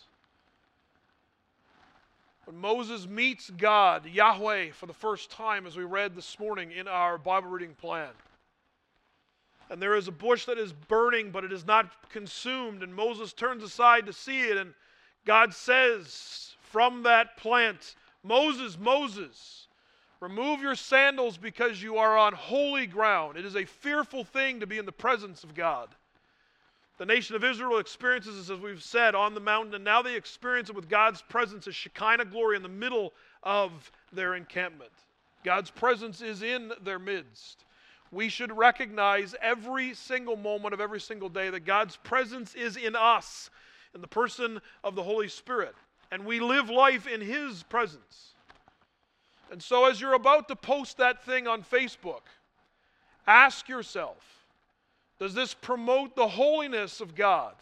When 2.45 2.57
Moses 2.57 3.07
meets 3.07 3.49
God, 3.49 4.05
Yahweh, 4.05 4.71
for 4.71 4.85
the 4.85 4.93
first 4.93 5.31
time, 5.31 5.65
as 5.65 5.77
we 5.77 5.83
read 5.83 6.15
this 6.15 6.39
morning 6.39 6.71
in 6.71 6.87
our 6.87 7.17
Bible 7.17 7.49
reading 7.49 7.75
plan, 7.75 8.09
and 9.69 9.81
there 9.81 9.95
is 9.95 10.09
a 10.09 10.11
bush 10.11 10.45
that 10.45 10.57
is 10.57 10.73
burning, 10.73 11.31
but 11.31 11.45
it 11.45 11.53
is 11.53 11.65
not 11.65 12.09
consumed. 12.09 12.83
And 12.83 12.93
Moses 12.93 13.31
turns 13.31 13.63
aside 13.63 14.05
to 14.05 14.13
see 14.13 14.41
it, 14.41 14.57
and 14.57 14.73
God 15.25 15.53
says 15.53 16.55
from 16.59 17.03
that 17.03 17.37
plant, 17.37 17.95
Moses, 18.21 18.77
Moses, 18.77 19.67
remove 20.19 20.61
your 20.61 20.75
sandals 20.75 21.37
because 21.37 21.81
you 21.81 21.97
are 21.97 22.17
on 22.17 22.33
holy 22.33 22.85
ground. 22.85 23.37
It 23.37 23.45
is 23.45 23.55
a 23.55 23.63
fearful 23.63 24.25
thing 24.25 24.59
to 24.59 24.67
be 24.67 24.77
in 24.77 24.85
the 24.85 24.91
presence 24.91 25.45
of 25.45 25.55
God. 25.55 25.87
The 27.01 27.07
nation 27.07 27.35
of 27.35 27.43
Israel 27.43 27.79
experiences 27.79 28.37
this, 28.37 28.55
as 28.55 28.61
we've 28.61 28.83
said, 28.83 29.15
on 29.15 29.33
the 29.33 29.39
mountain, 29.39 29.73
and 29.73 29.83
now 29.83 30.03
they 30.03 30.15
experience 30.15 30.69
it 30.69 30.75
with 30.75 30.87
God's 30.87 31.23
presence 31.23 31.67
as 31.67 31.75
Shekinah 31.75 32.25
glory 32.25 32.55
in 32.55 32.61
the 32.61 32.69
middle 32.69 33.13
of 33.41 33.91
their 34.13 34.35
encampment. 34.35 34.91
God's 35.43 35.71
presence 35.71 36.21
is 36.21 36.43
in 36.43 36.71
their 36.83 36.99
midst 36.99 37.65
we 38.11 38.29
should 38.29 38.55
recognize 38.55 39.33
every 39.41 39.95
single 39.95 40.35
moment 40.35 40.75
of 40.75 40.79
every 40.79 40.99
single 40.99 41.27
day 41.27 41.49
that 41.49 41.61
God's 41.61 41.95
presence 41.95 42.53
is 42.53 42.77
in 42.77 42.95
us, 42.95 43.49
in 43.95 44.01
the 44.01 44.07
person 44.07 44.61
of 44.83 44.93
the 44.93 45.01
Holy 45.01 45.27
Spirit. 45.27 45.73
And 46.11 46.23
we 46.23 46.39
live 46.39 46.69
life 46.69 47.07
in 47.07 47.19
His 47.19 47.63
presence. 47.63 48.35
And 49.49 49.59
so, 49.59 49.85
as 49.85 49.99
you're 49.99 50.13
about 50.13 50.47
to 50.49 50.55
post 50.55 50.97
that 50.97 51.25
thing 51.25 51.47
on 51.47 51.63
Facebook, 51.63 52.21
ask 53.25 53.67
yourself 53.67 54.40
Does 55.21 55.35
this 55.35 55.53
promote 55.53 56.15
the 56.15 56.27
holiness 56.27 56.99
of 56.99 57.13
God? 57.13 57.53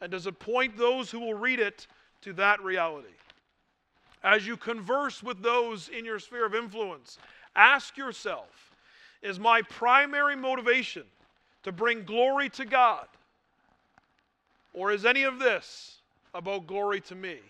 And 0.00 0.10
does 0.10 0.26
it 0.26 0.38
point 0.38 0.78
those 0.78 1.10
who 1.10 1.20
will 1.20 1.34
read 1.34 1.60
it 1.60 1.86
to 2.22 2.32
that 2.32 2.64
reality? 2.64 3.12
As 4.24 4.46
you 4.46 4.56
converse 4.56 5.22
with 5.22 5.42
those 5.42 5.90
in 5.90 6.06
your 6.06 6.18
sphere 6.18 6.46
of 6.46 6.54
influence, 6.54 7.18
ask 7.54 7.98
yourself 7.98 8.72
is 9.20 9.38
my 9.38 9.60
primary 9.60 10.36
motivation 10.36 11.02
to 11.64 11.70
bring 11.70 12.02
glory 12.04 12.48
to 12.48 12.64
God? 12.64 13.06
Or 14.72 14.90
is 14.90 15.04
any 15.04 15.24
of 15.24 15.38
this 15.38 15.98
about 16.32 16.66
glory 16.66 17.02
to 17.02 17.14
me? 17.14 17.40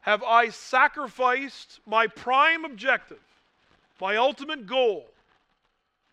Have 0.00 0.22
I 0.22 0.48
sacrificed 0.48 1.80
my 1.84 2.06
prime 2.06 2.64
objective, 2.64 3.20
my 4.00 4.16
ultimate 4.16 4.66
goal, 4.66 5.04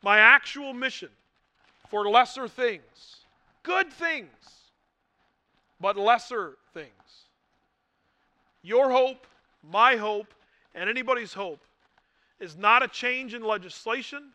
my 0.01 0.19
actual 0.19 0.73
mission 0.73 1.09
for 1.89 2.07
lesser 2.09 2.47
things? 2.47 3.17
Good 3.63 3.91
things, 3.91 4.29
but 5.79 5.97
lesser 5.97 6.57
things. 6.73 6.91
Your 8.61 8.91
hope, 8.91 9.27
my 9.63 9.95
hope, 9.95 10.33
and 10.75 10.89
anybody's 10.89 11.33
hope 11.33 11.59
is 12.39 12.55
not 12.55 12.83
a 12.83 12.87
change 12.87 13.33
in 13.33 13.43
legislation, 13.43 14.31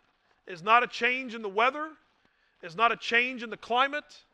is 0.47 0.63
not 0.63 0.83
a 0.83 0.87
change 0.87 1.35
in 1.35 1.43
the 1.43 1.49
weather, 1.49 1.91
is 2.63 2.77
not 2.77 2.93
a 2.93 2.97
change 2.97 3.43
in 3.43 3.51
the 3.51 3.57
climate, 3.57 4.25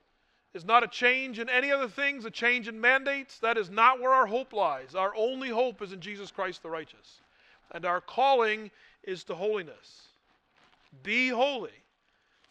is 0.54 0.64
not 0.64 0.82
a 0.82 0.88
change 0.88 1.38
in 1.38 1.48
any 1.48 1.70
other 1.70 1.88
things, 1.88 2.24
a 2.24 2.30
change 2.30 2.68
in 2.68 2.80
mandates. 2.80 3.38
That 3.38 3.58
is 3.58 3.70
not 3.70 4.00
where 4.00 4.12
our 4.12 4.26
hope 4.26 4.52
lies. 4.52 4.94
Our 4.94 5.12
only 5.16 5.50
hope 5.50 5.82
is 5.82 5.92
in 5.92 6.00
Jesus 6.00 6.30
Christ 6.30 6.62
the 6.62 6.70
righteous. 6.70 7.20
And 7.72 7.84
our 7.84 8.00
calling 8.00 8.70
is 9.04 9.24
to 9.24 9.34
holiness. 9.34 10.08
Be 11.02 11.28
holy, 11.28 11.70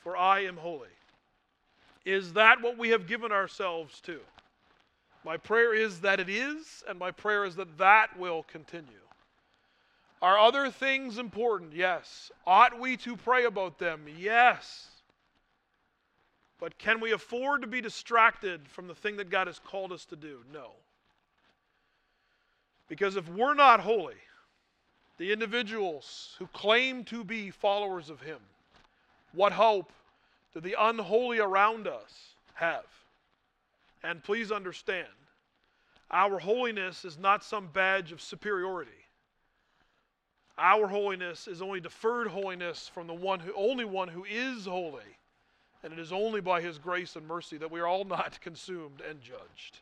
for 0.07 0.15
I 0.15 0.45
am 0.45 0.55
holy. 0.55 0.87
Is 2.05 2.31
that 2.31 2.61
what 2.61 2.77
we 2.77 2.91
have 2.91 3.07
given 3.07 3.33
ourselves 3.33 3.99
to? 4.05 4.21
My 5.25 5.35
prayer 5.35 5.75
is 5.75 5.99
that 5.99 6.21
it 6.21 6.29
is, 6.29 6.81
and 6.87 6.97
my 6.97 7.11
prayer 7.11 7.43
is 7.43 7.57
that 7.57 7.77
that 7.77 8.17
will 8.17 8.43
continue. 8.43 9.03
Are 10.21 10.39
other 10.39 10.71
things 10.71 11.17
important? 11.17 11.73
Yes. 11.73 12.31
Ought 12.45 12.79
we 12.79 12.95
to 12.95 13.17
pray 13.17 13.43
about 13.43 13.79
them? 13.79 14.05
Yes. 14.17 14.87
But 16.57 16.77
can 16.77 17.01
we 17.01 17.11
afford 17.11 17.59
to 17.63 17.67
be 17.67 17.81
distracted 17.81 18.61
from 18.69 18.87
the 18.87 18.95
thing 18.95 19.17
that 19.17 19.29
God 19.29 19.47
has 19.47 19.59
called 19.59 19.91
us 19.91 20.05
to 20.05 20.15
do? 20.15 20.39
No. 20.53 20.69
Because 22.87 23.17
if 23.17 23.27
we're 23.27 23.55
not 23.55 23.81
holy, 23.81 24.15
the 25.17 25.33
individuals 25.33 26.33
who 26.39 26.47
claim 26.47 27.03
to 27.03 27.25
be 27.25 27.51
followers 27.51 28.09
of 28.09 28.21
Him, 28.21 28.39
what 29.33 29.51
hope 29.51 29.91
do 30.53 30.59
the 30.59 30.75
unholy 30.77 31.39
around 31.39 31.87
us 31.87 32.35
have? 32.55 32.85
And 34.03 34.23
please 34.23 34.51
understand, 34.51 35.07
our 36.09 36.39
holiness 36.39 37.03
is 37.03 37.17
not 37.17 37.43
some 37.43 37.67
badge 37.73 38.11
of 38.11 38.21
superiority. 38.21 38.91
Our 40.57 40.87
holiness 40.87 41.47
is 41.47 41.61
only 41.61 41.79
deferred 41.79 42.27
holiness 42.27 42.89
from 42.91 43.07
the 43.07 43.13
one 43.13 43.39
who 43.39 43.53
only 43.53 43.85
one 43.85 44.07
who 44.07 44.25
is 44.25 44.65
holy. 44.65 45.01
And 45.83 45.93
it 45.93 45.99
is 45.99 46.11
only 46.11 46.41
by 46.41 46.61
his 46.61 46.79
grace 46.79 47.15
and 47.15 47.27
mercy 47.27 47.57
that 47.57 47.69
we 47.69 47.79
are 47.79 47.87
all 47.87 48.05
not 48.05 48.39
consumed 48.41 49.01
and 49.07 49.21
judged. 49.21 49.79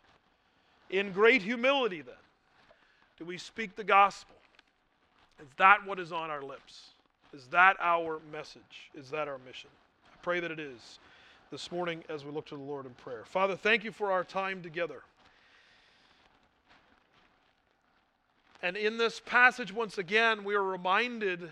In 0.89 1.11
great 1.11 1.41
humility, 1.41 2.01
then, 2.01 2.15
do 3.17 3.25
we 3.25 3.37
speak 3.37 3.75
the 3.75 3.83
gospel? 3.83 4.35
Is 5.39 5.47
that 5.57 5.85
what 5.85 5.99
is 5.99 6.11
on 6.11 6.29
our 6.29 6.43
lips? 6.43 6.89
Is 7.33 7.47
that 7.47 7.77
our 7.79 8.19
message? 8.31 8.91
Is 8.93 9.09
that 9.09 9.27
our 9.27 9.39
mission? 9.45 9.69
Pray 10.25 10.39
that 10.39 10.49
it 10.49 10.59
is 10.59 10.97
this 11.51 11.71
morning 11.71 12.03
as 12.09 12.25
we 12.25 12.31
look 12.31 12.47
to 12.47 12.55
the 12.55 12.63
Lord 12.63 12.87
in 12.87 12.93
prayer. 12.95 13.25
Father, 13.25 13.55
thank 13.55 13.83
you 13.83 13.91
for 13.91 14.11
our 14.11 14.23
time 14.23 14.63
together. 14.63 15.03
And 18.63 18.75
in 18.75 18.97
this 18.97 19.21
passage, 19.23 19.71
once 19.71 19.99
again, 19.99 20.43
we 20.43 20.55
are 20.55 20.63
reminded 20.63 21.47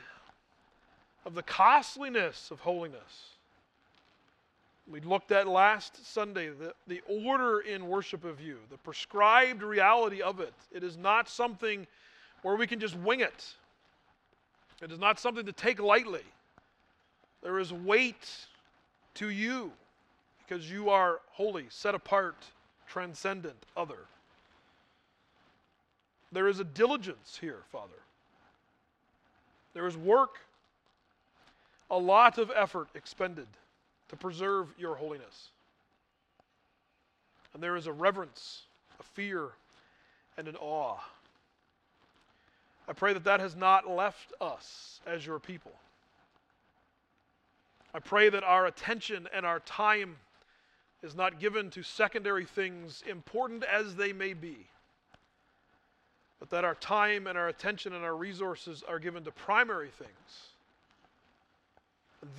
of 1.23 1.35
the 1.35 1.43
costliness 1.43 2.49
of 2.49 2.61
holiness. 2.61 3.35
We 4.89 5.01
looked 5.01 5.31
at 5.31 5.47
last 5.47 6.11
Sunday 6.11 6.49
the, 6.49 6.73
the 6.87 7.03
order 7.07 7.59
in 7.59 7.87
worship 7.87 8.25
of 8.25 8.41
you, 8.41 8.57
the 8.71 8.79
prescribed 8.79 9.61
reality 9.61 10.23
of 10.23 10.39
it. 10.39 10.55
It 10.71 10.83
is 10.83 10.97
not 10.97 11.29
something 11.29 11.85
where 12.41 12.55
we 12.55 12.65
can 12.65 12.79
just 12.79 12.95
wing 12.95 13.19
it, 13.19 13.53
it 14.81 14.91
is 14.91 14.97
not 14.97 15.19
something 15.19 15.45
to 15.45 15.53
take 15.53 15.79
lightly. 15.79 16.25
There 17.43 17.59
is 17.59 17.71
weight 17.71 18.47
to 19.15 19.29
you 19.29 19.71
because 20.47 20.69
you 20.69 20.89
are 20.89 21.19
holy, 21.31 21.65
set 21.69 21.95
apart, 21.95 22.37
transcendent, 22.87 23.65
other. 23.75 23.99
There 26.31 26.47
is 26.47 26.59
a 26.59 26.63
diligence 26.63 27.37
here, 27.39 27.59
Father. 27.71 27.93
There 29.73 29.87
is 29.87 29.97
work, 29.97 30.39
a 31.89 31.97
lot 31.97 32.37
of 32.37 32.51
effort 32.55 32.87
expended 32.95 33.47
to 34.09 34.15
preserve 34.15 34.67
your 34.77 34.95
holiness. 34.95 35.49
And 37.53 37.61
there 37.61 37.75
is 37.75 37.87
a 37.87 37.93
reverence, 37.93 38.63
a 38.99 39.03
fear, 39.03 39.49
and 40.37 40.47
an 40.47 40.55
awe. 40.55 40.97
I 42.87 42.93
pray 42.93 43.13
that 43.13 43.23
that 43.23 43.39
has 43.39 43.55
not 43.55 43.89
left 43.89 44.33
us 44.41 44.99
as 45.05 45.25
your 45.25 45.39
people. 45.39 45.71
I 47.93 47.99
pray 47.99 48.29
that 48.29 48.43
our 48.43 48.65
attention 48.65 49.27
and 49.33 49.45
our 49.45 49.59
time 49.61 50.17
is 51.03 51.15
not 51.15 51.39
given 51.39 51.69
to 51.71 51.83
secondary 51.83 52.45
things, 52.45 53.03
important 53.07 53.63
as 53.63 53.95
they 53.95 54.13
may 54.13 54.33
be, 54.33 54.57
but 56.39 56.49
that 56.49 56.63
our 56.63 56.75
time 56.75 57.27
and 57.27 57.37
our 57.37 57.49
attention 57.49 57.93
and 57.93 58.03
our 58.03 58.15
resources 58.15 58.83
are 58.87 58.99
given 58.99 59.23
to 59.25 59.31
primary 59.31 59.89
things. 59.89 60.09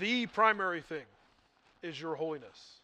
The 0.00 0.26
primary 0.26 0.80
thing 0.80 1.04
is 1.82 2.00
your 2.00 2.14
holiness. 2.14 2.78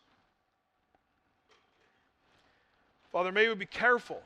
Father, 3.11 3.33
may 3.33 3.49
we 3.49 3.55
be 3.55 3.67
careful 3.67 4.23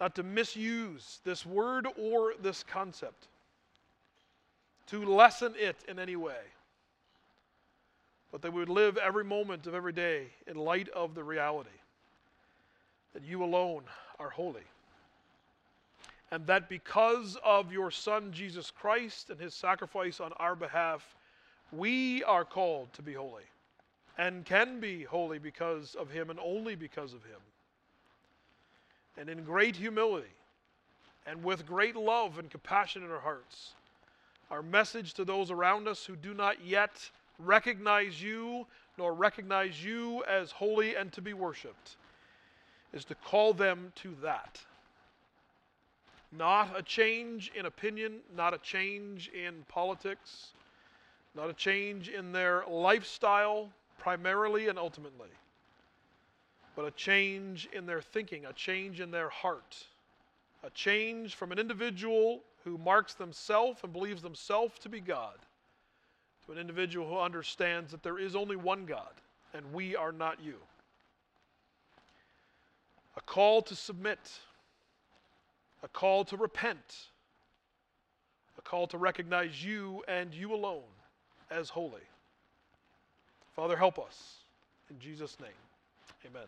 not 0.00 0.16
to 0.16 0.24
misuse 0.24 1.20
this 1.24 1.46
word 1.46 1.86
or 1.96 2.34
this 2.42 2.64
concept, 2.64 3.28
to 4.88 5.04
lessen 5.04 5.54
it 5.56 5.76
in 5.88 6.00
any 6.00 6.16
way, 6.16 6.40
but 8.32 8.40
that 8.40 8.52
we 8.52 8.60
would 8.60 8.70
live 8.70 8.96
every 8.96 9.24
moment 9.24 9.66
of 9.66 9.74
every 9.74 9.92
day 9.92 10.24
in 10.46 10.56
light 10.56 10.88
of 10.88 11.14
the 11.14 11.22
reality 11.22 11.68
that 13.12 13.22
you 13.22 13.44
alone 13.44 13.82
are 14.18 14.30
holy. 14.30 14.62
And 16.30 16.46
that 16.46 16.70
because 16.70 17.36
of 17.44 17.70
your 17.70 17.90
Son, 17.90 18.32
Jesus 18.32 18.70
Christ, 18.70 19.28
and 19.28 19.38
his 19.38 19.54
sacrifice 19.54 20.18
on 20.18 20.32
our 20.38 20.56
behalf, 20.56 21.14
we 21.70 22.24
are 22.24 22.46
called 22.46 22.90
to 22.94 23.02
be 23.02 23.12
holy 23.12 23.44
and 24.16 24.46
can 24.46 24.80
be 24.80 25.02
holy 25.02 25.38
because 25.38 25.94
of 25.94 26.10
him 26.10 26.30
and 26.30 26.38
only 26.42 26.74
because 26.74 27.12
of 27.12 27.22
him. 27.24 27.40
And 29.18 29.28
in 29.28 29.44
great 29.44 29.76
humility 29.76 30.32
and 31.26 31.44
with 31.44 31.66
great 31.66 31.96
love 31.96 32.38
and 32.38 32.50
compassion 32.50 33.02
in 33.02 33.10
our 33.10 33.20
hearts, 33.20 33.72
our 34.50 34.62
message 34.62 35.12
to 35.14 35.24
those 35.26 35.50
around 35.50 35.86
us 35.86 36.04
who 36.06 36.16
do 36.16 36.32
not 36.32 36.64
yet 36.64 37.10
recognize 37.44 38.22
you 38.22 38.66
nor 38.98 39.14
recognize 39.14 39.82
you 39.82 40.22
as 40.24 40.50
holy 40.50 40.94
and 40.96 41.12
to 41.12 41.22
be 41.22 41.32
worshiped 41.32 41.96
is 42.92 43.04
to 43.06 43.14
call 43.14 43.54
them 43.54 43.92
to 43.96 44.14
that. 44.22 44.60
Not 46.30 46.78
a 46.78 46.82
change 46.82 47.50
in 47.54 47.66
opinion, 47.66 48.20
not 48.34 48.54
a 48.54 48.58
change 48.58 49.28
in 49.28 49.64
politics, 49.68 50.52
not 51.34 51.50
a 51.50 51.54
change 51.54 52.08
in 52.08 52.32
their 52.32 52.64
lifestyle, 52.68 53.70
primarily 53.98 54.68
and 54.68 54.78
ultimately, 54.78 55.28
but 56.74 56.84
a 56.84 56.90
change 56.92 57.68
in 57.72 57.86
their 57.86 58.02
thinking, 58.02 58.46
a 58.46 58.52
change 58.52 59.00
in 59.00 59.10
their 59.10 59.28
heart, 59.28 59.86
a 60.64 60.70
change 60.70 61.34
from 61.34 61.52
an 61.52 61.58
individual 61.58 62.40
who 62.64 62.78
marks 62.78 63.14
themselves 63.14 63.80
and 63.82 63.92
believes 63.92 64.22
themselves 64.22 64.78
to 64.80 64.88
be 64.88 65.00
God 65.00 65.36
an 66.52 66.58
individual 66.58 67.08
who 67.08 67.18
understands 67.18 67.90
that 67.90 68.02
there 68.02 68.18
is 68.18 68.36
only 68.36 68.56
one 68.56 68.86
God 68.86 69.12
and 69.54 69.72
we 69.72 69.96
are 69.96 70.12
not 70.12 70.38
you. 70.42 70.54
A 73.16 73.20
call 73.20 73.62
to 73.62 73.74
submit, 73.74 74.18
a 75.82 75.88
call 75.88 76.24
to 76.26 76.36
repent, 76.36 76.96
a 78.58 78.62
call 78.62 78.86
to 78.88 78.98
recognize 78.98 79.62
you 79.64 80.02
and 80.08 80.32
you 80.32 80.54
alone 80.54 80.82
as 81.50 81.68
holy. 81.68 82.00
Father, 83.54 83.76
help 83.76 83.98
us. 83.98 84.36
In 84.90 84.98
Jesus' 84.98 85.38
name, 85.40 85.50
amen. 86.26 86.46